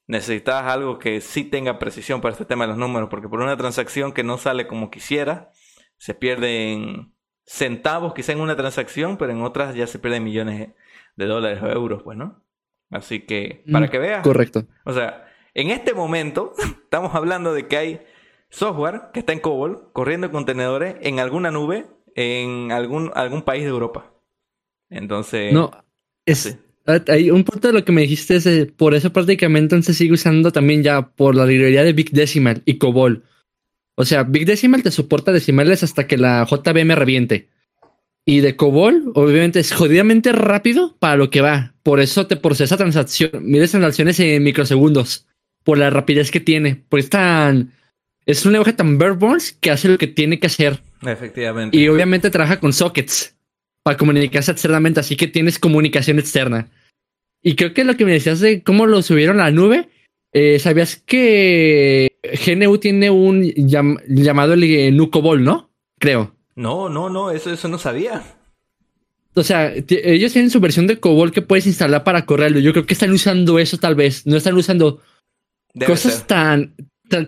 [0.08, 3.58] necesitas algo que sí tenga precisión para este tema de los números, porque por una
[3.58, 5.52] transacción que no sale como quisiera,
[5.98, 7.14] se pierden
[7.46, 10.70] centavos quizá en una transacción, pero en otras ya se pierden millones
[11.16, 12.44] de dólares o euros, pues, ¿no?
[12.90, 14.24] Así que, para mm, que veas.
[14.24, 14.66] Correcto.
[14.84, 16.54] O sea, en este momento
[16.84, 18.02] estamos hablando de que hay
[18.50, 23.70] software que está en COBOL, corriendo contenedores en alguna nube en algún, algún país de
[23.70, 24.14] Europa.
[24.90, 25.54] Entonces.
[25.54, 25.72] No,
[26.26, 29.94] es, hay un punto de lo que me dijiste es eh, por eso prácticamente se
[29.94, 33.24] sigue usando también ya por la librería de Big Decimal y COBOL.
[33.96, 37.50] O sea, Big Decimal te soporta decimales hasta que la JVM reviente.
[38.26, 41.74] Y de COBOL, obviamente, es jodidamente rápido para lo que va.
[41.84, 45.28] Por eso te procesa transacción, miles transacciones en microsegundos.
[45.64, 46.84] Por la rapidez que tiene.
[46.90, 47.72] Pues tan.
[48.26, 49.16] Es un lenguaje tan bare
[49.60, 50.82] que hace lo que tiene que hacer.
[51.02, 51.78] Efectivamente.
[51.78, 53.35] Y obviamente trabaja con sockets
[53.86, 56.70] para comunicarse externamente, así que tienes comunicación externa.
[57.44, 59.90] Y creo que lo que me decías de cómo lo subieron a la nube,
[60.34, 65.70] eh, ¿sabías que GNU tiene un llamado el Nucobol, no?
[66.00, 66.36] Creo.
[66.56, 68.24] No, no, no, eso, eso no sabía.
[69.36, 72.60] O sea, ellos tienen su versión de COBOL que puedes instalar para correrlo.
[72.60, 74.26] Yo creo que están usando eso tal vez.
[74.26, 75.02] No están usando
[75.86, 76.74] cosas tan,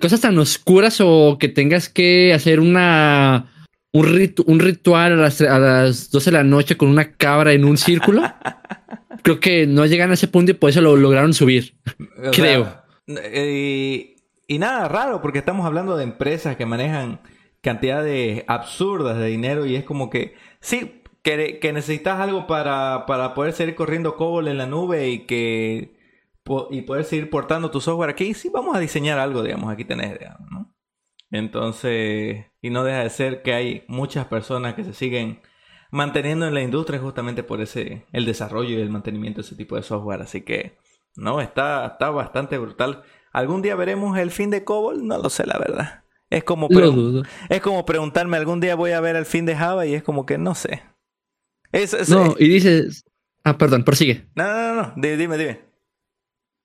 [0.01, 3.53] cosas tan oscuras o que tengas que hacer una
[3.94, 7.66] un, un ritual a las, a las 12 de la noche con una cabra en
[7.66, 8.22] un círculo.
[9.24, 11.76] Creo que no llegan a ese punto y por eso lo lograron subir.
[12.32, 12.82] Creo.
[13.08, 14.16] Eh,
[14.48, 17.22] y, nada raro, porque estamos hablando de empresas que manejan
[17.62, 23.34] cantidades absurdas de dinero y es como que, sí, que, que necesitas algo para, para
[23.34, 25.98] poder seguir corriendo COBOL en la nube y que
[26.72, 30.18] y poder seguir portando tu software aquí, sí, vamos a diseñar algo, digamos, aquí tenés,
[30.18, 30.74] digamos, ¿no?
[31.32, 35.42] Entonces, y no deja de ser que hay muchas personas que se siguen
[35.92, 39.76] manteniendo en la industria justamente por ese, el desarrollo y el mantenimiento de ese tipo
[39.76, 40.22] de software.
[40.22, 40.78] Así que,
[41.16, 43.04] no, está, está bastante brutal.
[43.34, 45.06] ¿Algún día veremos el fin de COBOL?
[45.06, 46.04] No lo sé, la verdad.
[46.30, 46.68] Es como,
[47.50, 50.26] es como preguntarme, algún día voy a ver el fin de Java y es como
[50.26, 50.84] que no sé.
[52.10, 53.06] no, y dices,
[53.46, 54.28] ah, perdón, prosigue.
[54.36, 55.62] No, no, no, no, dime, dime.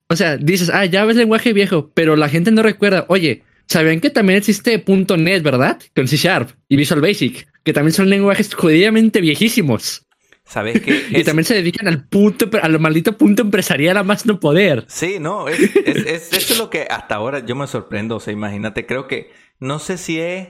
[0.09, 4.01] O sea, dices, ah, ya ves lenguaje viejo, pero la gente no recuerda, oye, ¿Sabían
[4.01, 5.81] que también existe .NET, verdad?
[5.97, 10.07] Con C Sharp y Visual Basic, que también son lenguajes jodidamente viejísimos.
[10.45, 11.07] ¿Sabes qué?
[11.11, 14.85] y también se dedican al punto, al maldito punto empresarial a más no poder.
[14.89, 18.17] Sí, no, es, eso es lo que hasta ahora yo me sorprendo.
[18.17, 20.49] O sea, imagínate, creo que no sé si es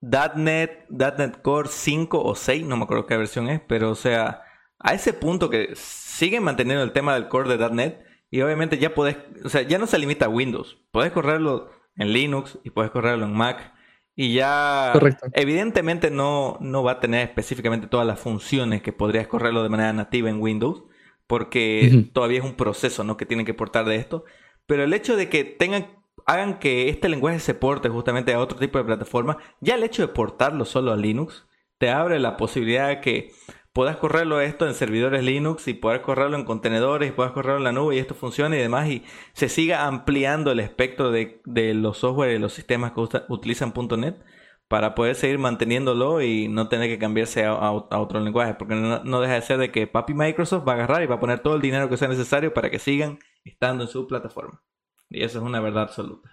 [0.00, 4.42] .NET, .NET Core 5 o 6, no me acuerdo qué versión es, pero o sea,
[4.78, 8.94] a ese punto que siguen manteniendo el tema del core de .NET y obviamente ya
[8.94, 12.90] puedes, o sea, ya no se limita a Windows, puedes correrlo en Linux y puedes
[12.90, 13.72] correrlo en Mac.
[14.14, 14.92] Y ya
[15.32, 19.92] evidentemente no, no va a tener específicamente todas las funciones que podrías correrlo de manera
[19.92, 20.84] nativa en Windows,
[21.26, 23.16] porque todavía es un proceso ¿no?
[23.16, 24.24] que tienen que portar de esto.
[24.66, 28.58] Pero el hecho de que tengan, hagan que este lenguaje se porte justamente a otro
[28.58, 31.46] tipo de plataforma, ya el hecho de portarlo solo a Linux,
[31.78, 33.32] te abre la posibilidad de que
[33.72, 37.64] puedas correrlo esto en servidores Linux y poder correrlo en contenedores y puedas correrlo en
[37.64, 41.40] la nube y esto funcione y demás y se siga ampliando el espectro de,
[41.74, 44.22] los software y los sistemas que utilizan .NET
[44.68, 49.34] para poder seguir manteniéndolo y no tener que cambiarse a, otro lenguaje porque no, deja
[49.34, 51.62] de ser de que papi Microsoft va a agarrar y va a poner todo el
[51.62, 54.62] dinero que sea necesario para que sigan estando en su plataforma
[55.10, 56.30] y eso es una verdad absoluta.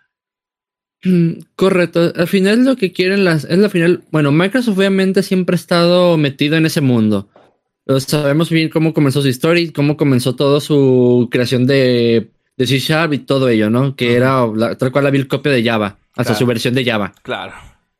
[1.04, 2.12] Mm, correcto.
[2.16, 4.04] Al final lo que quieren las es la final.
[4.12, 7.30] Bueno, Microsoft obviamente siempre ha estado metido en ese mundo.
[8.00, 13.14] sabemos bien cómo comenzó su historia, cómo comenzó toda su creación de, de C Sharp
[13.14, 13.96] y todo ello, ¿no?
[13.96, 17.14] Que era la, tal cual la vil copia de Java, hasta su versión de Java.
[17.24, 17.54] Claro.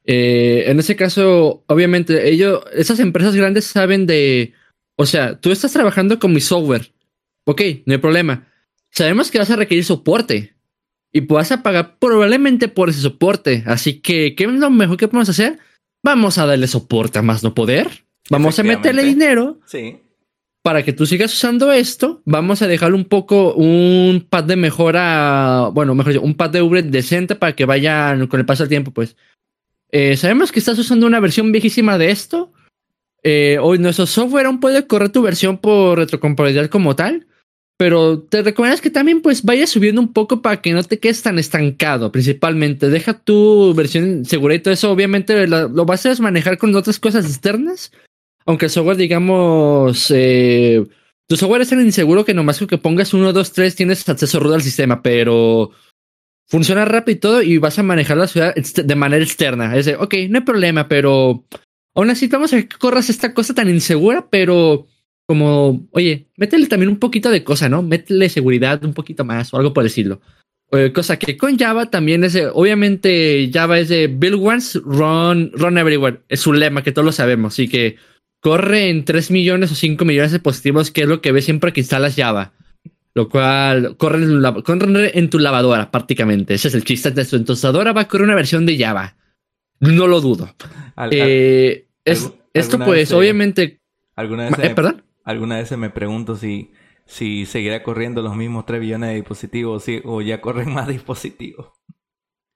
[0.06, 4.54] Eh, en ese caso, obviamente, ellos, esas empresas grandes saben de,
[4.96, 6.92] o sea, tú estás trabajando con mi software.
[7.46, 8.48] Ok, no hay problema.
[8.92, 10.56] Sabemos que vas a requerir soporte
[11.12, 13.64] y vas a pagar probablemente por ese soporte.
[13.66, 15.60] Así que, ¿qué es lo mejor que podemos hacer?
[16.04, 18.06] Vamos a darle soporte a más no poder.
[18.30, 19.60] Vamos a meterle dinero.
[19.66, 19.98] Sí.
[20.62, 25.70] para que tú sigas usando esto, vamos a dejar un poco un pad de mejora,
[25.74, 28.70] bueno, mejor dicho, un pad de upgrade decente para que vayan con el paso del
[28.70, 29.16] tiempo, pues.
[29.92, 32.52] Eh, sabemos que estás usando una versión viejísima de esto.
[33.24, 37.26] Eh, hoy nuestro software aún puede correr tu versión por retrocompatibilidad como tal,
[37.80, 41.22] pero te recomiendas que también pues vayas subiendo un poco para que no te quedes
[41.22, 42.90] tan estancado, principalmente.
[42.90, 47.26] Deja tu versión segura y todo eso, obviamente lo vas a manejar con otras cosas
[47.26, 47.94] externas,
[48.46, 50.86] aunque el software, digamos, eh,
[51.26, 54.56] tu software es tan inseguro que nomás que pongas 1, 2, 3 tienes acceso rudo
[54.56, 55.72] al sistema, pero
[56.50, 59.78] funciona rápido y todo y vas a manejar la ciudad de manera externa.
[59.78, 61.46] Es de, ok, no hay problema, pero
[61.96, 64.86] aún así vamos a que corras esta cosa tan insegura, pero
[65.30, 67.84] como, oye, métele también un poquito de cosa, ¿no?
[67.84, 70.22] Métele seguridad un poquito más o algo por decirlo.
[70.72, 75.52] Eh, cosa que con Java también es, de, obviamente Java es de build once, run,
[75.54, 76.22] run everywhere.
[76.30, 77.54] Es un lema que todos lo sabemos.
[77.54, 77.98] Así que
[78.40, 81.74] corre en 3 millones o 5 millones de dispositivos, que es lo que ves siempre
[81.74, 82.54] que instalas Java.
[83.14, 84.18] Lo cual corre
[85.14, 86.56] en, tu lavadora prácticamente.
[86.56, 87.94] Ese es el chiste de tu tostadora.
[87.94, 89.16] Va a correr una versión de Java.
[89.80, 90.56] No lo dudo.
[91.12, 93.80] Eh, esto pues obviamente...
[94.16, 95.04] ¿Alguna vez, eh, ¿perdón?
[95.30, 96.72] Alguna vez me pregunto si,
[97.06, 101.68] si seguirá corriendo los mismos 3 billones de dispositivos o ya corren más dispositivos.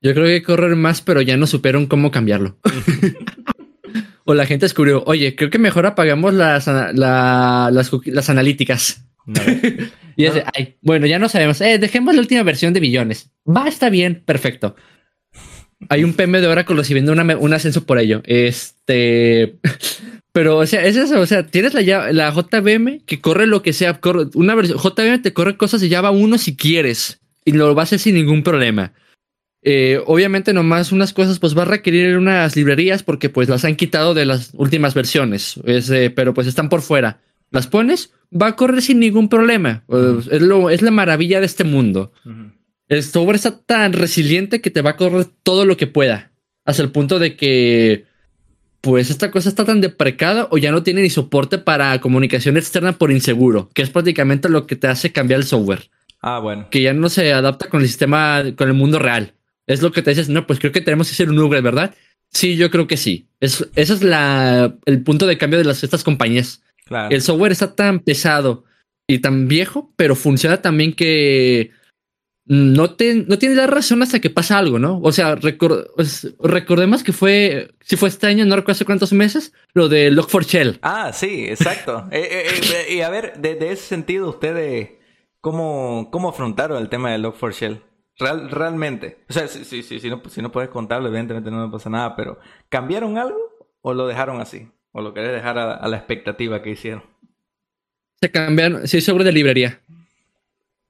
[0.01, 2.57] Yo creo que corren más, pero ya no supieron cómo cambiarlo.
[4.25, 9.07] o la gente descubrió, oye, creo que mejor apagamos las, las, analíticas.
[10.17, 11.61] y es ay, bueno, ya no sabemos.
[11.61, 13.31] Eh, dejemos la última versión de billones.
[13.47, 14.75] Va, está bien, perfecto.
[15.89, 18.23] Hay un PM de Oracle recibiendo un ascenso por ello.
[18.25, 19.59] Este.
[20.33, 21.21] Pero, o sea, es eso.
[21.21, 23.99] O sea, tienes la, la JVM que corre lo que sea.
[24.33, 24.79] una versión.
[24.79, 27.21] JVM te corre cosas de Java 1 si quieres.
[27.45, 28.93] Y lo va a hacer sin ningún problema.
[29.65, 33.77] Eh, obviamente nomás unas cosas pues va a requerir unas librerías porque pues las han
[33.77, 35.57] quitado de las últimas versiones,
[36.15, 37.21] pero pues están por fuera.
[37.49, 39.83] Las pones, va a correr sin ningún problema.
[39.87, 42.11] es, lo, es la maravilla de este mundo.
[42.89, 46.31] El software está tan resiliente que te va a correr todo lo que pueda.
[46.65, 48.05] Hasta el punto de que
[48.83, 52.91] pues esta cosa está tan deprecada o ya no tiene ni soporte para comunicación externa
[52.91, 55.89] por inseguro, que es prácticamente lo que te hace cambiar el software.
[56.21, 56.67] Ah, bueno.
[56.69, 59.35] Que ya no se adapta con el sistema, con el mundo real.
[59.67, 61.95] Es lo que te dices, no, pues creo que tenemos que hacer un upgrade, ¿verdad?
[62.29, 63.25] Sí, yo creo que sí.
[63.39, 66.61] Es, ese es la, el punto de cambio de las, estas compañías.
[67.09, 68.65] El software está tan pesado
[69.07, 71.71] y tan viejo, pero funciona también que
[72.45, 74.99] no, te, no tiene la razón hasta que pasa algo, ¿no?
[75.01, 79.87] O sea, recordemos que fue, si fue este año, no recuerdo hace cuántos meses, lo
[79.87, 80.79] de Log4Shell.
[80.81, 82.07] Ah, sí, exacto.
[82.11, 84.91] Eh, eh, eh, y a ver, de, ese sentido, ustedes,
[85.39, 87.81] ¿cómo, ¿cómo afrontaron el tema de Log4Shell?
[88.19, 89.23] Real, realmente.
[89.29, 91.89] O sea, si, si, si, si, no, si no puedes contarlo, evidentemente no me pasa
[91.89, 92.39] nada, pero
[92.69, 93.39] ¿cambiaron algo
[93.81, 94.69] o lo dejaron así?
[94.91, 97.03] ¿O lo querés dejar a, la expectativa que hicieron?
[98.21, 99.79] Se cambiaron, sí, sobre de librería.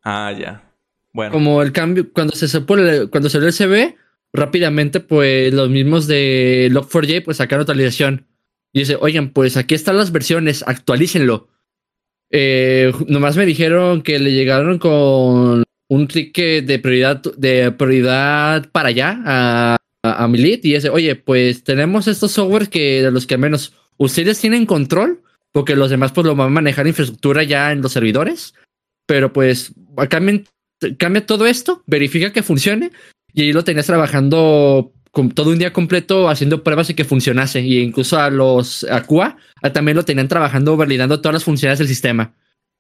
[0.03, 0.72] Ah, ya.
[1.13, 1.31] Bueno.
[1.31, 3.95] Como el cambio, cuando se cuando salió el CB,
[4.33, 8.25] rápidamente, pues los mismos de Log4j, pues sacaron actualización.
[8.73, 11.47] Y dice, oigan, pues aquí están las versiones, actualícenlo.
[12.31, 18.89] Eh, nomás me dijeron que le llegaron con un ticket de prioridad, de prioridad para
[18.89, 23.35] allá a, a, Milit y dice, oye, pues tenemos estos softwares que de los que
[23.35, 27.71] al menos ustedes tienen control, porque los demás pues lo van a manejar infraestructura ya
[27.71, 28.55] en los servidores,
[29.05, 29.71] pero pues
[30.09, 30.41] cambia,
[30.97, 32.91] cambia todo esto, verifica que funcione
[33.33, 34.93] y ahí lo tenías trabajando
[35.35, 37.61] todo un día completo haciendo pruebas y que funcionase.
[37.61, 39.37] Y incluso a los a QA
[39.73, 42.33] también lo tenían trabajando validando todas las funciones del sistema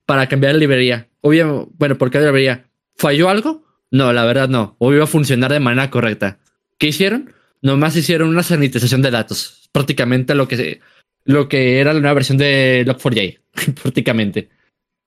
[0.05, 1.09] para cambiar la librería.
[1.21, 2.65] Obvio, bueno, ¿por qué la librería?
[2.95, 3.63] ¿Falló algo?
[3.91, 4.75] No, la verdad no.
[4.79, 6.39] O iba a funcionar de manera correcta.
[6.79, 7.33] ¿Qué hicieron?
[7.61, 9.69] Nomás hicieron una sanitización de datos.
[9.71, 10.81] Prácticamente lo que,
[11.23, 13.39] lo que era la nueva versión de Log4j.
[13.81, 14.49] prácticamente.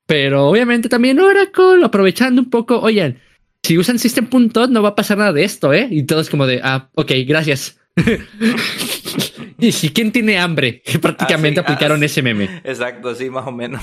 [0.07, 3.19] Pero obviamente también Oracle, aprovechando un poco, oigan,
[3.63, 5.89] si usan System.out no va a pasar nada de esto, ¿eh?
[5.91, 7.81] Y todos como de, ah, ok, gracias.
[9.59, 12.61] y si quién tiene hambre, prácticamente ah, aplicaron ah, ese meme.
[12.63, 13.83] Exacto, sí, más o menos.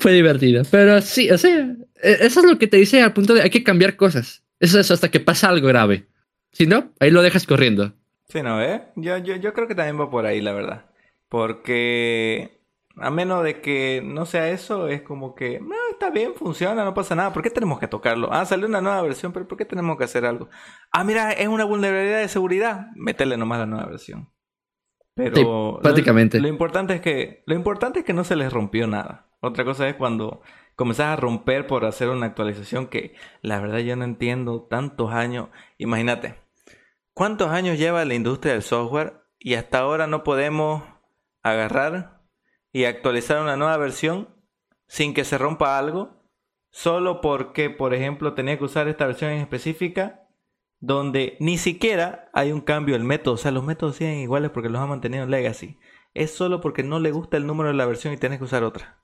[0.00, 0.64] Fue divertido.
[0.70, 3.50] Pero sí, o sea, e, eso es lo que te dice al punto de hay
[3.50, 4.42] que cambiar cosas.
[4.58, 6.06] Eso es hasta que pasa algo grave.
[6.50, 7.94] Si no, ahí lo dejas corriendo.
[8.28, 8.82] Sí, no, ¿eh?
[8.96, 10.86] Yo, yo, yo creo que también va por ahí, la verdad.
[11.28, 12.57] Porque
[13.00, 16.94] a menos de que no sea eso, es como que, no, está bien, funciona, no
[16.94, 17.32] pasa nada.
[17.32, 18.28] ¿Por qué tenemos que tocarlo?
[18.32, 20.48] Ah, salió una nueva versión, pero ¿por qué tenemos que hacer algo?
[20.92, 22.88] Ah, mira, es una vulnerabilidad de seguridad.
[22.94, 24.30] Métele nomás la nueva versión.
[25.14, 26.40] Pero prácticamente.
[26.40, 29.26] lo, importante es que lo importante es que no se les rompió nada.
[29.40, 30.42] Otra cosa es cuando
[30.76, 35.48] comenzás a romper por hacer una actualización que la verdad yo no entiendo tantos años.
[35.76, 36.36] Imagínate,
[37.14, 40.84] ¿cuántos años lleva la industria del software y hasta ahora no podemos
[41.42, 42.17] agarrar
[42.72, 44.28] y actualizar una nueva versión
[44.86, 46.22] sin que se rompa algo,
[46.70, 50.28] solo porque, por ejemplo, tenía que usar esta versión en específica
[50.80, 54.68] donde ni siquiera hay un cambio el método, o sea, los métodos siguen iguales porque
[54.68, 55.78] los ha mantenido en Legacy.
[56.14, 58.62] Es solo porque no le gusta el número de la versión y tienes que usar
[58.64, 58.98] otra.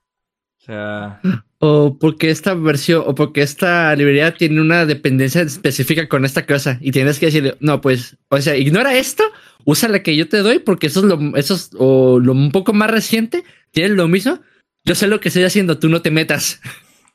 [0.57, 1.21] O sea,
[1.59, 6.79] o porque esta versión o porque esta librería tiene una dependencia específica con esta cosa
[6.81, 9.23] y tienes que decirle, no, pues, o sea, ignora esto,
[9.65, 12.51] usa la que yo te doy porque eso es lo, eso es, o lo un
[12.51, 14.39] poco más reciente, tienes lo mismo.
[14.85, 16.61] Yo sé lo que estoy haciendo, tú no te metas.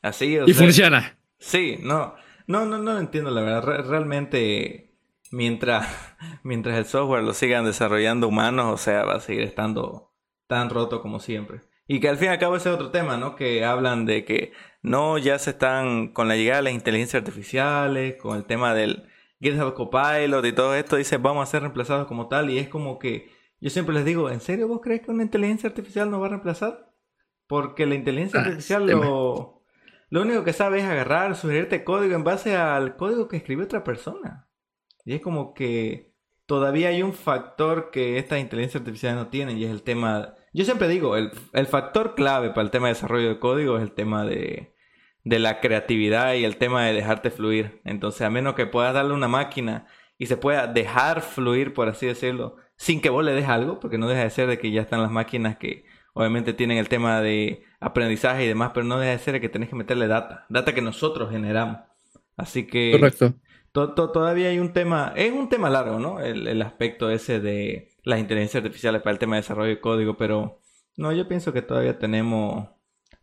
[0.03, 1.19] Así, y funciona.
[1.39, 2.15] Sí, no,
[2.47, 3.87] no, no, no lo entiendo, la verdad.
[3.89, 4.93] realmente,
[5.31, 5.87] mientras,
[6.43, 10.13] mientras el software lo sigan desarrollando humanos, o sea, va a seguir estando
[10.47, 11.61] tan roto como siempre.
[11.87, 13.35] Y que al fin y al cabo ese es otro tema, ¿no?
[13.37, 18.17] Que hablan de que no, ya se están, con la llegada de las inteligencias artificiales,
[18.17, 19.10] con el tema del
[19.41, 22.51] GitHub Copilot y todo esto, dice, vamos a ser reemplazados como tal.
[22.51, 23.31] Y es como que,
[23.61, 26.31] yo siempre les digo, ¿en serio vos crees que una inteligencia artificial nos va a
[26.31, 26.93] reemplazar?
[27.47, 29.61] Porque la inteligencia ah, artificial lo
[30.11, 33.85] lo único que sabe es agarrar, sugerirte código en base al código que escribe otra
[33.85, 34.49] persona.
[35.05, 36.13] Y es como que
[36.47, 40.35] todavía hay un factor que estas inteligencias artificiales no tienen y es el tema...
[40.53, 41.31] Yo siempre digo, el,
[41.69, 44.75] factor clave para el tema de desarrollo de código es el tema de,
[45.25, 47.81] de la creatividad y el tema de dejarte fluir.
[47.85, 49.87] Entonces, a menos que puedas darle una máquina
[50.19, 53.99] y se pueda dejar fluir, por así decirlo, sin que vos le des algo, porque
[53.99, 57.21] no deja de ser de que ya están las máquinas que obviamente tienen el tema
[57.21, 60.75] de aprendizaje y demás, pero no deja de ser que tenés que meterle data, data
[60.75, 61.79] que nosotros generamos.
[62.37, 63.35] Así que Correcto.
[63.73, 66.21] todavía hay un tema, es un tema largo, ¿no?
[66.21, 70.61] El, aspecto ese de las inteligencias artificiales para el tema de desarrollo de código, pero
[70.97, 72.69] no, yo pienso que todavía tenemos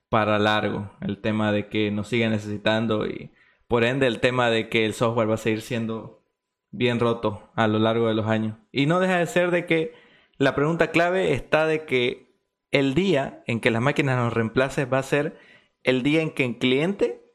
[0.10, 3.32] para largo el tema de que nos sigue necesitando y
[3.68, 6.24] por ende el tema de que el software va a seguir siendo
[6.72, 8.58] bien roto a lo largo de los años.
[8.72, 9.94] Y no deja de ser de que
[10.38, 12.28] la pregunta clave está de que
[12.72, 15.38] el día en que las máquinas nos reemplacen va a ser
[15.84, 17.28] el día en que el cliente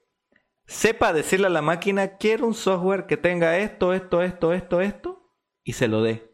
[0.67, 5.37] sepa decirle a la máquina, quiero un software que tenga esto, esto, esto, esto, esto,
[5.65, 6.31] y se lo dé.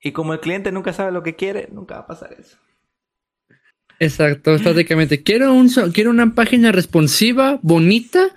[0.00, 2.58] Y como el cliente nunca sabe lo que quiere, nunca va a pasar eso.
[4.00, 5.22] Exacto, prácticamente.
[5.22, 8.28] Quiero, un, quiero una página responsiva, bonita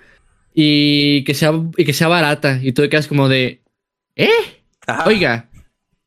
[0.54, 2.60] y que sea, y que sea barata.
[2.62, 3.60] Y tú te quedas como de,
[4.16, 4.30] ¿eh?
[5.04, 5.48] Oiga,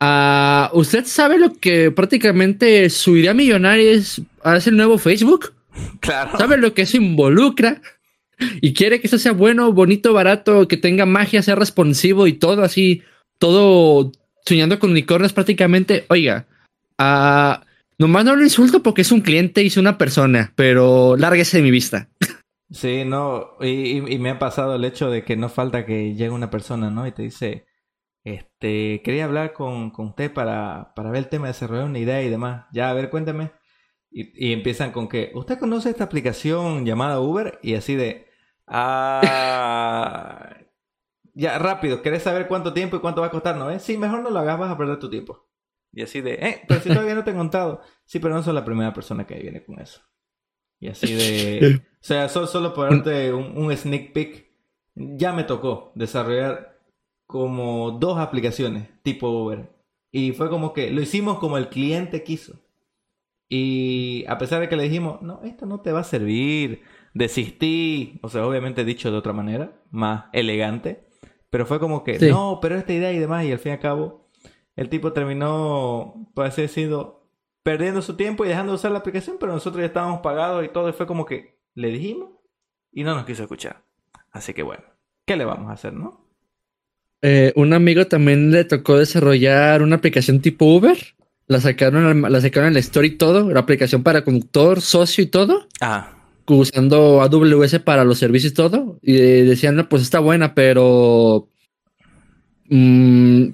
[0.04, 5.54] Ah, ¿Usted sabe lo que prácticamente su idea millonaria es hacer el nuevo Facebook?
[6.00, 6.40] Claro.
[6.40, 7.84] ¿Sabe lo que eso involucra?
[8.62, 12.64] Y quiere que eso sea bueno, bonito, barato, que tenga magia, sea responsivo y todo
[12.64, 13.04] así,
[13.38, 14.12] todo
[14.44, 16.06] soñando con unicornios prácticamente.
[16.10, 16.48] Oiga,
[16.98, 17.64] uh,
[18.02, 21.64] nomás no lo insulto porque es un cliente y es una persona, pero lárguese de
[21.64, 22.10] mi vista.
[22.72, 26.30] Sí, no, y, y me ha pasado el hecho de que no falta que llegue
[26.32, 27.06] una persona, ¿no?
[27.06, 27.66] Y te dice,
[28.24, 32.30] este, quería hablar con, usted para, para, ver el tema de desarrollar una idea y
[32.30, 32.66] demás.
[32.74, 33.52] Ya, a ver, cuéntame.
[34.12, 37.60] Y, empiezan con que, ¿usted conoce esta aplicación llamada Uber?
[37.64, 38.28] Y así de,
[38.68, 40.56] ah,
[41.34, 43.58] ya, rápido, ¿querés saber cuánto tiempo y cuánto va a costar?
[43.58, 43.72] ¿No?
[43.72, 43.80] Eh?
[43.80, 45.48] Sí, mejor no lo hagas, vas a perder tu tiempo.
[45.94, 47.82] Y así de, eh, pero si todavía no te he contado.
[48.06, 50.02] Sí, pero no soy la primera persona que viene con eso.
[50.80, 54.52] Y así de, o sea, solo, solo por darte un, un sneak peek,
[54.96, 56.80] ya me tocó desarrollar
[57.28, 59.70] como dos aplicaciones tipo Uber.
[60.12, 62.60] Y fue como que lo hicimos como el cliente quiso.
[63.48, 66.84] Y a pesar de que le dijimos, no, esto no te va a servir,
[67.14, 71.06] desistí, o sea, obviamente dicho de otra manera, más elegante,
[71.50, 73.82] pero fue como que, no, pero esta idea y demás, y al fin y al
[73.82, 74.21] cabo,
[74.76, 77.28] el tipo terminó, por así decirlo,
[77.64, 80.70] perdiendo su tiempo y dejando de usar la aplicación, pero nosotros ya estábamos pagados y
[80.70, 82.32] todo, y fue como que le dijimos
[82.92, 83.84] y no nos quiso escuchar.
[84.32, 84.84] Así que bueno,
[85.26, 86.22] ¿qué le vamos a hacer, no?
[87.22, 90.98] Eh, un amigo también le tocó desarrollar una aplicación tipo Uber.
[91.48, 95.28] La sacaron, la sacaron en la story y todo, la aplicación para conductor, socio y
[95.28, 95.68] todo.
[95.82, 96.14] Ah.
[96.48, 99.00] Usando AWS para los servicios y todo.
[99.02, 101.51] Y decían, no, pues está buena, pero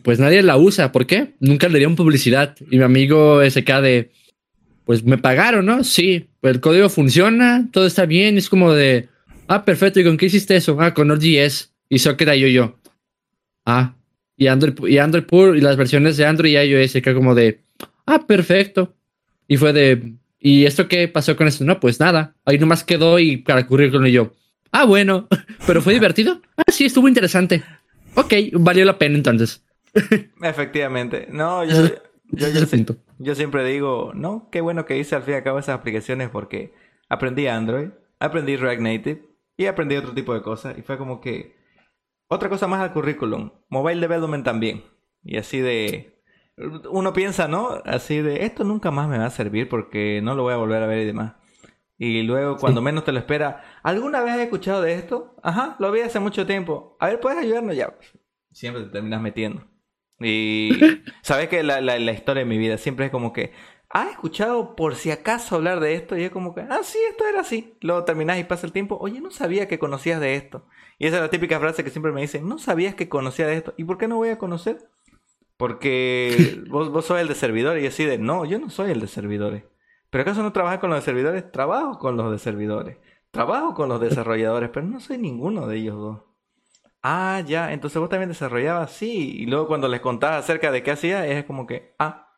[0.03, 0.91] pues nadie la usa.
[0.91, 1.33] ¿Por qué?
[1.39, 2.55] Nunca le dieron publicidad.
[2.69, 4.11] Y mi amigo SK de,
[4.85, 5.83] pues me pagaron, ¿no?
[5.83, 8.37] Sí, pues el código funciona, todo está bien.
[8.37, 9.09] Es como de,
[9.47, 9.99] ah, perfecto.
[9.99, 10.77] ¿Y con qué hiciste eso?
[10.79, 11.73] Ah, con Node.js.
[11.89, 12.79] Y Socket yo yo.
[13.65, 13.95] Ah,
[14.37, 17.61] y Android, y Android Pur y las versiones de Android y iOS, que como de,
[18.05, 18.95] ah, perfecto.
[19.47, 21.63] Y fue de, ¿y esto qué pasó con eso?
[21.63, 22.35] No, pues nada.
[22.45, 24.33] Ahí nomás quedó y para con y yo,
[24.71, 25.27] ah, bueno,
[25.65, 26.41] pero fue divertido.
[26.55, 27.63] Ah, sí, estuvo interesante.
[28.17, 29.63] Ok, valió la pena entonces.
[30.41, 31.27] Efectivamente.
[31.29, 31.85] No, yo,
[32.31, 35.59] yo, yo, yo, siempre digo, no, qué bueno que hice al fin y al cabo
[35.59, 36.73] esas aplicaciones porque
[37.09, 37.89] aprendí Android,
[38.19, 39.21] aprendí React Native
[39.55, 40.77] y aprendí otro tipo de cosas.
[40.79, 41.55] Y fue como que
[42.27, 43.51] otra cosa más al currículum.
[43.69, 44.83] Mobile Development también.
[45.23, 46.19] Y así de...
[46.89, 47.81] uno piensa, ¿no?
[47.85, 50.81] Así de, esto nunca más me va a servir porque no lo voy a volver
[50.81, 51.35] a ver y demás.
[51.97, 55.35] Y luego, cuando menos te lo espera, ¿alguna vez has escuchado de esto?
[55.41, 56.95] Ajá, lo vi hace mucho tiempo.
[56.99, 57.97] A ver, ¿puedes ayudarnos ya?
[58.51, 59.63] Siempre te terminas metiendo.
[60.19, 60.69] Y
[61.23, 63.53] sabes que la, la, la historia de mi vida siempre es como que,
[63.89, 66.15] ¿has escuchado por si acaso hablar de esto?
[66.15, 67.75] Y es como que, ah, sí, esto era así.
[67.81, 70.67] Luego terminás y pasa el tiempo, oye, no sabía que conocías de esto.
[70.99, 73.55] Y esa es la típica frase que siempre me dicen, no sabías que conocía de
[73.55, 73.73] esto.
[73.77, 74.89] ¿Y por qué no voy a conocer?
[75.57, 77.83] Porque vos, vos sos el de servidores.
[77.83, 79.63] Y así de, no, yo no soy el de servidores.
[80.09, 81.51] ¿Pero acaso no trabajas con los de servidores?
[81.51, 82.97] Trabajo con los de servidores.
[83.31, 86.21] Trabajo con los desarrolladores, pero no soy ninguno de ellos dos.
[87.03, 89.35] Ah, ya, entonces vos también desarrollabas, sí.
[89.39, 92.33] Y luego cuando les contabas acerca de qué hacía, es como que, ah,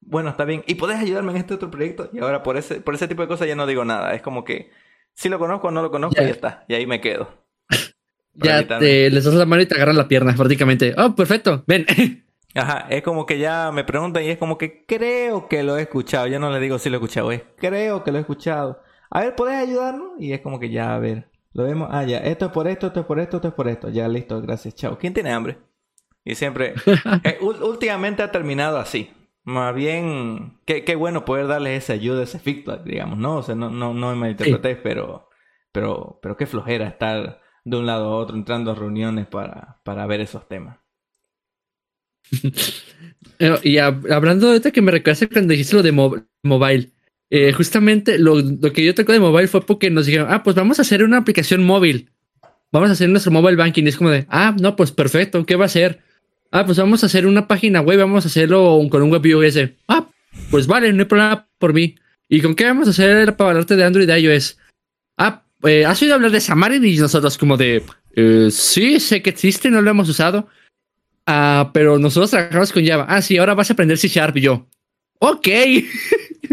[0.00, 0.62] bueno, está bien.
[0.66, 2.10] ¿Y podés ayudarme en este otro proyecto?
[2.12, 4.14] Y ahora por ese, por ese tipo de cosas ya no digo nada.
[4.14, 4.70] Es como que,
[5.14, 6.64] si lo conozco o no lo conozco, y ya está.
[6.68, 7.28] Y ahí me quedo.
[8.34, 10.94] ya te, les das la mano y te agarran la pierna prácticamente.
[10.96, 11.86] Oh, perfecto, ven.
[12.54, 15.82] Ajá, es como que ya me preguntan y es como que creo que lo he
[15.82, 16.26] escuchado.
[16.26, 18.82] Yo no le digo si lo he escuchado, es creo que lo he escuchado.
[19.10, 20.12] A ver, ¿puedes ayudarnos?
[20.18, 21.88] Y es como que ya, a ver, lo vemos.
[21.90, 23.88] Ah, ya, esto es por esto, esto es por esto, esto es por esto.
[23.90, 24.98] Ya, listo, gracias, chao.
[24.98, 25.58] ¿Quién tiene hambre?
[26.24, 26.74] Y siempre,
[27.24, 29.10] eh, últimamente ha terminado así.
[29.44, 33.36] Más bien, qué, qué bueno poder darles esa ayuda, ese feedback, digamos, ¿no?
[33.36, 35.30] O sea, no, no, no me malinterpretéis, pero,
[35.72, 40.06] pero, pero qué flojera estar de un lado a otro entrando a reuniones para, para
[40.06, 40.78] ver esos temas.
[43.40, 46.90] Eh, y hablando de esto que me recuerda cuando dijiste lo de mobile,
[47.30, 50.56] eh, justamente lo, lo, que yo tocó de mobile fue porque nos dijeron, ah, pues
[50.56, 52.10] vamos a hacer una aplicación móvil.
[52.72, 53.84] Vamos a hacer nuestro mobile banking.
[53.84, 56.00] Y es como de, ah, no, pues perfecto, ¿qué va a ser?
[56.50, 59.70] Ah, pues vamos a hacer una página web, vamos a hacerlo con un web iOS.
[59.86, 60.08] Ah,
[60.50, 61.96] pues vale, no hay problema por mí.
[62.28, 64.58] ¿Y con qué vamos a hacer para hablarte de Android y iOS?
[65.16, 66.84] Ah, eh, ¿has oído hablar de Xamarin?
[66.84, 67.82] Y nosotros como de,
[68.50, 70.48] sí, sé que existe, no lo hemos usado.
[71.30, 73.04] Ah, pero nosotros trabajamos con Java.
[73.06, 74.66] Ah, sí, ahora vas a aprender C Sharp y yo.
[75.20, 75.48] Ok.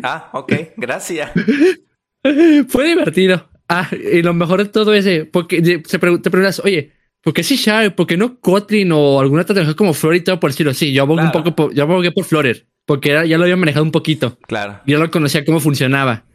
[0.03, 1.32] Ah, ok, gracias.
[2.67, 3.49] Fue divertido.
[3.69, 7.95] Ah, y lo mejor de todo es porque te preguntas, oye, ¿por qué C Sharp?
[7.95, 10.73] ¿Por qué no Kotlin o alguna otra tecnología como Flutter y todo por decirlo?
[10.73, 13.86] Sí, yo abogué un poco por, yo abogué por Flutter, porque ya lo había manejado
[13.86, 14.38] un poquito.
[14.41, 14.82] Claro.
[14.86, 16.26] Yo lo conocía cómo funcionaba.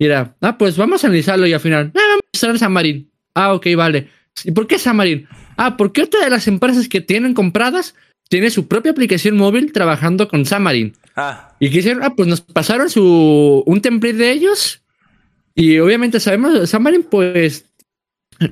[0.00, 3.08] Y era, ah, pues vamos a analizarlo y al final, ah, vamos a usar Xamarin.
[3.36, 4.08] Ah, ok, vale.
[4.42, 5.28] ¿Y por qué Xamarin?
[5.56, 7.94] Ah, porque otra de las empresas que tienen compradas
[8.28, 10.94] tiene su propia aplicación móvil trabajando con Xamarin.
[11.14, 11.54] Ah.
[11.60, 14.82] Y quisieron, ah, pues nos pasaron su un template de ellos.
[15.54, 17.66] Y obviamente sabemos, Xamarin, pues,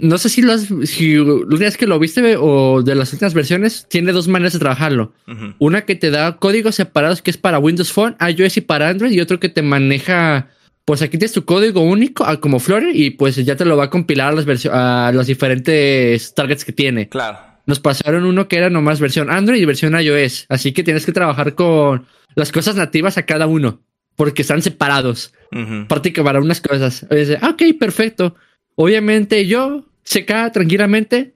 [0.01, 1.16] no sé si lo has, si
[1.61, 5.12] es que lo viste o de las últimas versiones, tiene dos maneras de trabajarlo.
[5.59, 9.11] Una que te da códigos separados que es para Windows Phone, iOS y para Android,
[9.11, 10.51] y otro que te maneja
[10.85, 13.85] pues aquí tienes tu código único ah, como Flutter y pues ya te lo va
[13.85, 17.09] a compilar a las, a los diferentes targets que tiene.
[17.09, 17.39] Claro.
[17.66, 20.47] Nos pasaron uno que era nomás versión Android y versión iOS.
[20.49, 23.80] Así que tienes que trabajar con las cosas nativas a cada uno
[24.16, 25.33] porque están separados.
[25.53, 27.07] Uh para unas cosas.
[27.41, 28.35] Ah, ok, perfecto.
[28.74, 31.35] Obviamente yo, seca tranquilamente,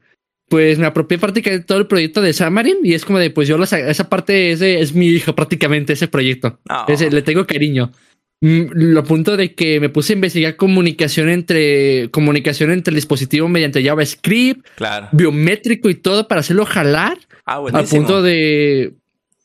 [0.49, 3.47] pues me apropié prácticamente de todo el proyecto de Xamarin y es como de, pues
[3.47, 6.59] yo esa parte es, es mi hija prácticamente, ese proyecto.
[6.89, 7.93] le tengo cariño.
[8.41, 13.49] Mm, lo punto de que me puse a investigar comunicación entre comunicación entre el dispositivo
[13.49, 15.09] mediante JavaScript, claro.
[15.13, 17.19] biométrico y todo para hacerlo jalar.
[17.47, 18.93] Ah, Al punto de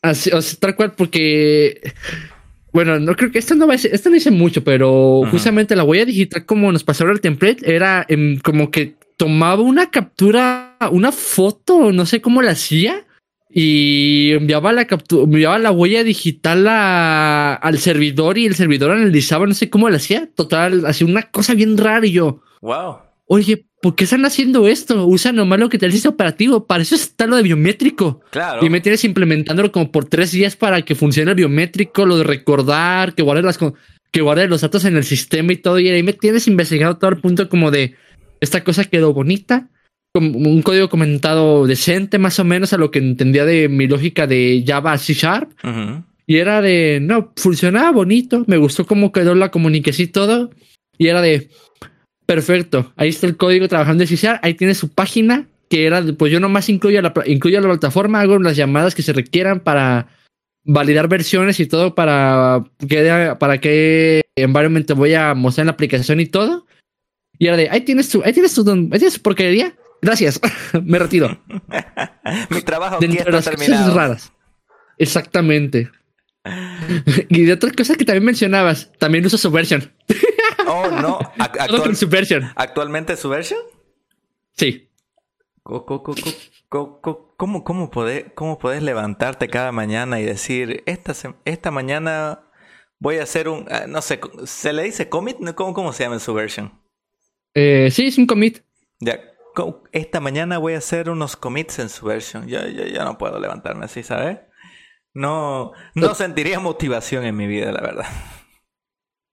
[0.02, 1.80] así, o sea, tal cual porque
[2.72, 5.76] bueno, no creo que esto no va a ser, esto no dice mucho, pero justamente
[5.76, 8.06] la huella digital como nos pasaron el template era
[8.44, 13.06] como que tomaba una captura, una foto, no sé cómo la hacía
[13.52, 19.54] y enviaba la captura, enviaba la huella digital al servidor y el servidor analizaba, no
[19.54, 22.96] sé cómo lo hacía, total, hacía una cosa bien rara y yo, wow.
[23.26, 25.06] Oye, ¿por qué están haciendo esto?
[25.06, 28.20] Usa nomás lo que te dice operativo, para eso está lo de biométrico.
[28.30, 28.62] Claro.
[28.64, 32.24] Y me tienes implementándolo como por tres días para que funcione el biométrico, lo de
[32.24, 33.58] recordar, que guarde las
[34.10, 35.78] que guarde los datos en el sistema y todo.
[35.78, 37.94] Y ahí me tienes investigado todo el punto como de
[38.42, 39.70] esta cosa quedó bonita,
[40.14, 44.62] un código comentado decente, más o menos a lo que entendía de mi lógica de
[44.66, 45.50] Java C Sharp.
[46.26, 50.50] Y era de, no, funcionaba bonito, me gustó cómo quedó la comunicación y todo.
[50.98, 51.48] Y era de,
[52.26, 56.02] perfecto, ahí está el código trabajando en C Sharp, ahí tiene su página, que era,
[56.18, 60.08] pues yo nomás incluyo la, incluyo la plataforma, hago las llamadas que se requieran para
[60.64, 66.20] validar versiones y todo para que, para qué environment voy a mostrar en la aplicación
[66.20, 66.66] y todo.
[67.38, 69.74] Y era de, ahí tienes tu, ahí tienes tu, ahí tienes su porquería.
[70.02, 70.40] Gracias,
[70.84, 71.40] me retiro.
[72.50, 73.94] Mi trabajo aquí está terminado.
[73.94, 74.32] raras.
[74.98, 75.90] Exactamente.
[77.28, 79.92] y de otras cosas que también mencionabas, también uso Subversion.
[80.66, 81.18] oh, no.
[81.38, 82.50] Actual, Subversion.
[82.56, 83.60] ¿Actualmente Subversion?
[84.56, 84.88] Sí.
[85.62, 86.02] ¿Cómo,
[87.36, 92.40] ¿Cómo, cómo, podés, ¿Cómo podés levantarte cada mañana y decir, esta, esta mañana
[92.98, 95.36] voy a hacer un, ah, no sé, ¿se le dice commit?
[95.54, 96.80] ¿Cómo, cómo se llama en su versión?
[97.54, 98.62] Eh, sí, es un commit.
[98.98, 99.20] Ya,
[99.92, 102.46] esta mañana voy a hacer unos commits en su versión.
[102.46, 104.38] Yo, yo, no puedo levantarme así, ¿sabes?
[105.14, 108.06] No, no sentiría motivación en mi vida, la verdad.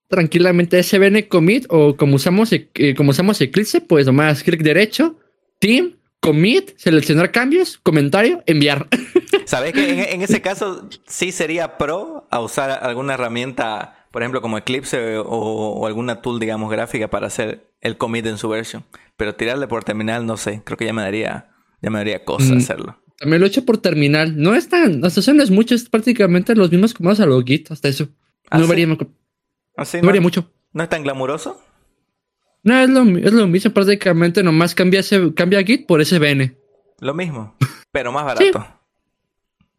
[0.09, 5.19] Tranquilamente SBN commit o como usamos, eh, como usamos Eclipse, pues nomás clic derecho,
[5.59, 8.87] team, commit, seleccionar cambios, comentario, enviar.
[9.45, 14.57] ¿Sabes que en, ese caso sí sería pro a usar alguna herramienta, por ejemplo, como
[14.57, 18.85] Eclipse o, alguna tool, digamos, gráfica para hacer el commit en su versión?
[19.19, 21.49] Pero tirarle por terminal, no sé, creo que ya me daría,
[21.81, 23.03] ya me daría cosa mm, hacerlo.
[23.17, 24.41] También lo he hecho por terminal.
[24.41, 27.41] No es tan, hasta eso no es mucho, es prácticamente los mismos comandos a lo
[27.41, 28.07] Git, hasta eso.
[28.49, 28.87] ¿Ah, no varía,
[29.75, 30.49] ¿Ah, no, varía mucho.
[30.71, 31.61] ¿No es tan glamuroso?
[32.63, 36.55] No, es lo, es lo mismo, prácticamente nomás cambia, ese, cambia Git por SVN.
[37.01, 37.57] Lo mismo,
[37.91, 38.65] pero más barato.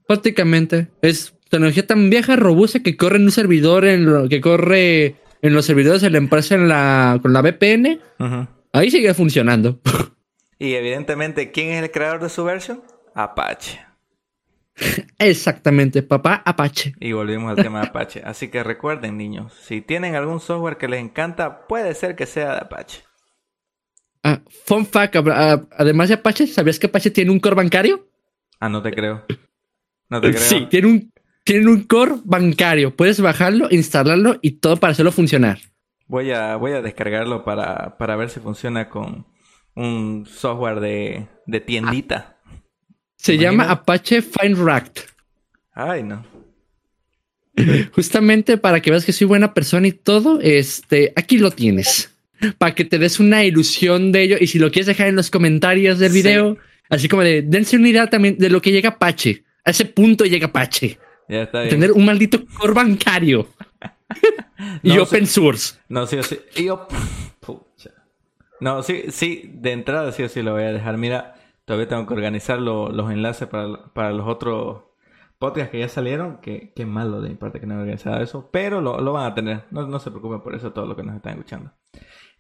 [0.07, 0.89] prácticamente.
[1.01, 5.55] Es tecnología tan vieja, robusta, que corre en un servidor, en lo, que corre en
[5.55, 8.01] los servidores de la empresa en la, con la VPN.
[8.73, 9.81] Ahí sigue funcionando.
[10.59, 12.83] y evidentemente, ¿quién es el creador de su versión?
[13.15, 13.81] Apache.
[15.19, 16.95] Exactamente, papá Apache.
[17.01, 18.23] Y volvimos al tema de Apache.
[18.25, 22.55] Así que recuerden, niños, si tienen algún software que les encanta, puede ser que sea
[22.55, 23.03] de Apache.
[24.23, 28.09] Ah, fun fact, ah, además de Apache, ¿sabías que Apache tiene un core bancario?
[28.59, 29.25] Ah, no te creo.
[30.09, 30.43] No te creo.
[30.43, 31.13] Sí, tiene un,
[31.45, 32.95] tiene un core bancario.
[32.95, 35.59] Puedes bajarlo, instalarlo y todo para hacerlo funcionar.
[36.11, 39.27] Voy a, voy a descargarlo para, para ver si funciona con
[39.77, 42.37] un software de, de tiendita.
[43.15, 45.03] Se llama Apache FineRacked.
[45.73, 46.27] Ay, no.
[47.93, 52.13] Justamente para que veas que soy buena persona y todo, este, aquí lo tienes.
[52.59, 54.37] Para que te des una ilusión de ello.
[54.41, 56.59] Y si lo quieres dejar en los comentarios del video,
[56.89, 59.45] así como de dense una idea también de lo que llega Apache.
[59.65, 60.99] A ese punto llega Apache.
[61.29, 61.71] Ya está bien.
[61.71, 63.47] Tener un maldito core bancario.
[64.83, 65.79] Y open source.
[65.89, 66.41] No, sí, sí.
[66.65, 66.87] Yo...
[68.61, 70.99] No, sí, sí, de entrada sí o sí lo voy a dejar.
[70.99, 71.35] Mira,
[71.71, 74.83] Todavía tengo que organizar los enlaces para, los otros
[75.39, 76.39] podcasts que ya salieron.
[76.39, 78.49] Que, qué malo de mi parte que no he organizado eso.
[78.51, 79.67] Pero lo, van a tener.
[79.71, 81.71] No, se preocupen por eso, todo lo que nos están escuchando.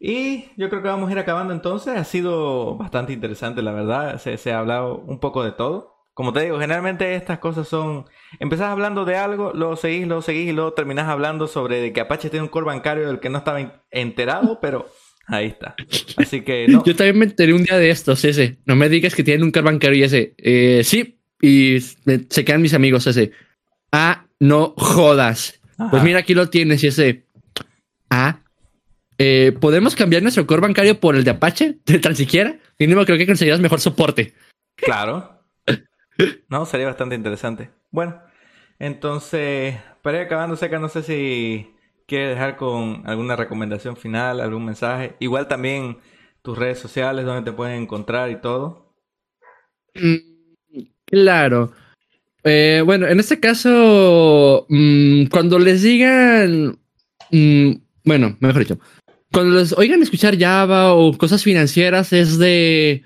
[0.00, 1.96] Y yo creo que vamos a ir acabando entonces.
[1.96, 4.18] Ha sido bastante interesante, la verdad.
[4.18, 5.99] Se, ha hablado un poco de todo.
[6.20, 8.04] Como te digo, generalmente estas cosas son...
[8.40, 12.28] Empezás hablando de algo, luego seguís, luego seguís y luego terminás hablando sobre que Apache
[12.28, 14.86] tiene un core bancario del que no estaba enterado, pero
[15.28, 15.76] Ahí está.
[16.18, 16.84] Así que no.
[16.84, 18.58] Yo también me enteré un día de estos, ese.
[18.66, 20.34] No me digas que tienen un car bancario y ese.
[20.36, 21.18] Eh, sí.
[21.40, 23.32] Y se quedan mis amigos ese.
[23.90, 25.58] Ah, no jodas.
[25.90, 27.24] Pues mira, aquí lo tienes y ese.
[28.10, 28.40] Ah.
[29.16, 31.78] Eh, ¿Podemos cambiar nuestro core bancario por el de Apache?
[31.86, 32.58] ¿De tan siquiera?
[32.78, 34.34] Mínimo creo que conseguirás mejor soporte.
[34.76, 35.39] Claro.
[36.48, 37.70] No, sería bastante interesante.
[37.90, 38.20] Bueno,
[38.78, 41.74] entonces, para ir acabando, Seca, no sé si
[42.10, 45.14] ¿Quieres dejar con alguna recomendación final, algún mensaje?
[45.20, 45.98] Igual también
[46.42, 48.92] tus redes sociales, donde te pueden encontrar y todo.
[49.94, 50.16] Mm,
[51.04, 51.70] claro.
[52.42, 56.80] Eh, bueno, en este caso, mm, cuando les digan,
[57.30, 58.80] mm, bueno, mejor dicho,
[59.30, 63.04] cuando les oigan escuchar Java o cosas financieras, es de,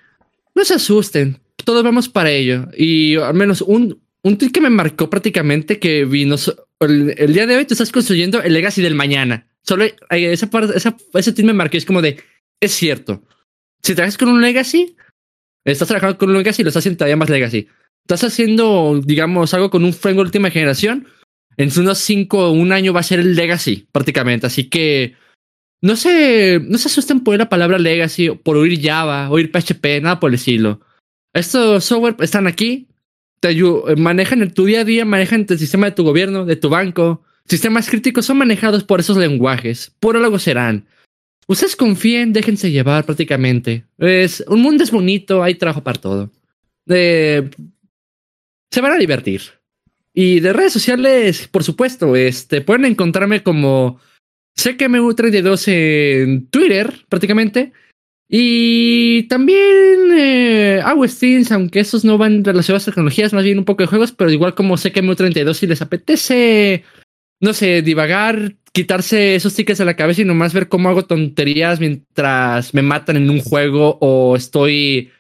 [0.55, 2.69] no se asusten, todos vamos para ello.
[2.77, 6.37] Y al menos un, un tweet que me marcó prácticamente que vino
[6.81, 9.47] el, día de hoy tú estás construyendo el legacy del mañana.
[9.63, 11.77] Solo esa parte, esa, ese tweet me marcó.
[11.77, 12.23] Es como de,
[12.61, 13.23] es cierto.
[13.83, 14.97] Si trabajas con un legacy,
[15.65, 17.69] estás trabajando con un legacy y lo estás haciendo todavía más legacy.
[18.05, 21.07] Estás haciendo, digamos, algo con un framework última generación.
[21.57, 24.47] En unos cinco o un año va a ser el legacy, prácticamente.
[24.47, 25.15] Así que
[25.81, 30.19] no se, no se asusten por la palabra legacy, por oír Java, oír PHP, nada
[30.19, 30.81] por el estilo.
[31.35, 32.87] Estos software están aquí,
[33.41, 33.55] te
[33.97, 37.23] manejan en tu día a día, manejan el sistema de tu gobierno, de tu banco.
[37.47, 39.93] Sistemas críticos son manejados por esos lenguajes.
[40.01, 40.87] Por algo serán.
[41.47, 43.85] Ustedes confíen, déjense llevar prácticamente.
[43.99, 46.31] Es, un mundo es bonito, hay trabajo para todo.
[46.87, 47.51] se
[48.81, 49.43] van a divertir.
[50.15, 54.01] Y de redes sociales, por supuesto, este, pueden encontrarme como
[54.55, 57.73] sé que me 32 en Twitter, prácticamente.
[58.37, 63.65] Y también eh, hago streams, aunque esos no van relacionados a tecnologías, más bien un
[63.65, 66.83] poco de juegos, pero igual como sé que MU32 si les apetece,
[67.39, 71.79] no sé, divagar, quitarse esos tickets de la cabeza y nomás ver cómo hago tonterías
[71.79, 75.13] mientras me matan en un juego o estoy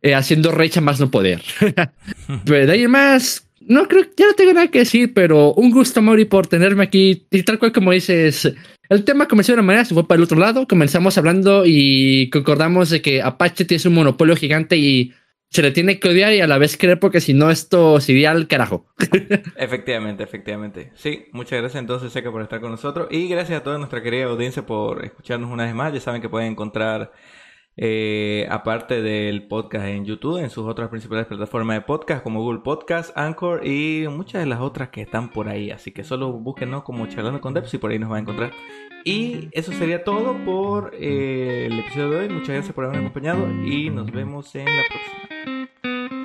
[0.00, 1.42] eh, haciendo recha más no poder.
[2.46, 6.00] pero de ahí más, no creo, ya no tengo nada que decir, pero un gusto,
[6.00, 8.54] Mauri, por tenerme aquí y tal cual como dices
[8.88, 10.66] el tema comenzó de una manera, se fue para el otro lado.
[10.66, 15.12] Comenzamos hablando y concordamos de que Apache tiene un monopolio gigante y
[15.50, 18.32] se le tiene que odiar y a la vez creer porque si no esto sería
[18.32, 18.86] al carajo.
[19.56, 20.90] efectivamente, efectivamente.
[20.96, 24.24] Sí, muchas gracias entonces Seca por estar con nosotros y gracias a toda nuestra querida
[24.24, 25.92] audiencia por escucharnos una vez más.
[25.92, 27.12] Ya saben que pueden encontrar
[27.76, 32.60] eh, aparte del podcast en YouTube, en sus otras principales plataformas de podcast como Google
[32.60, 35.70] Podcast, Anchor y muchas de las otras que están por ahí.
[35.70, 38.52] Así que solo búsquenos como charlando con Debs y por ahí nos va a encontrar.
[39.04, 42.28] Y eso sería todo por eh, el episodio de hoy.
[42.28, 46.23] Muchas gracias por haberme acompañado y nos vemos en la próxima.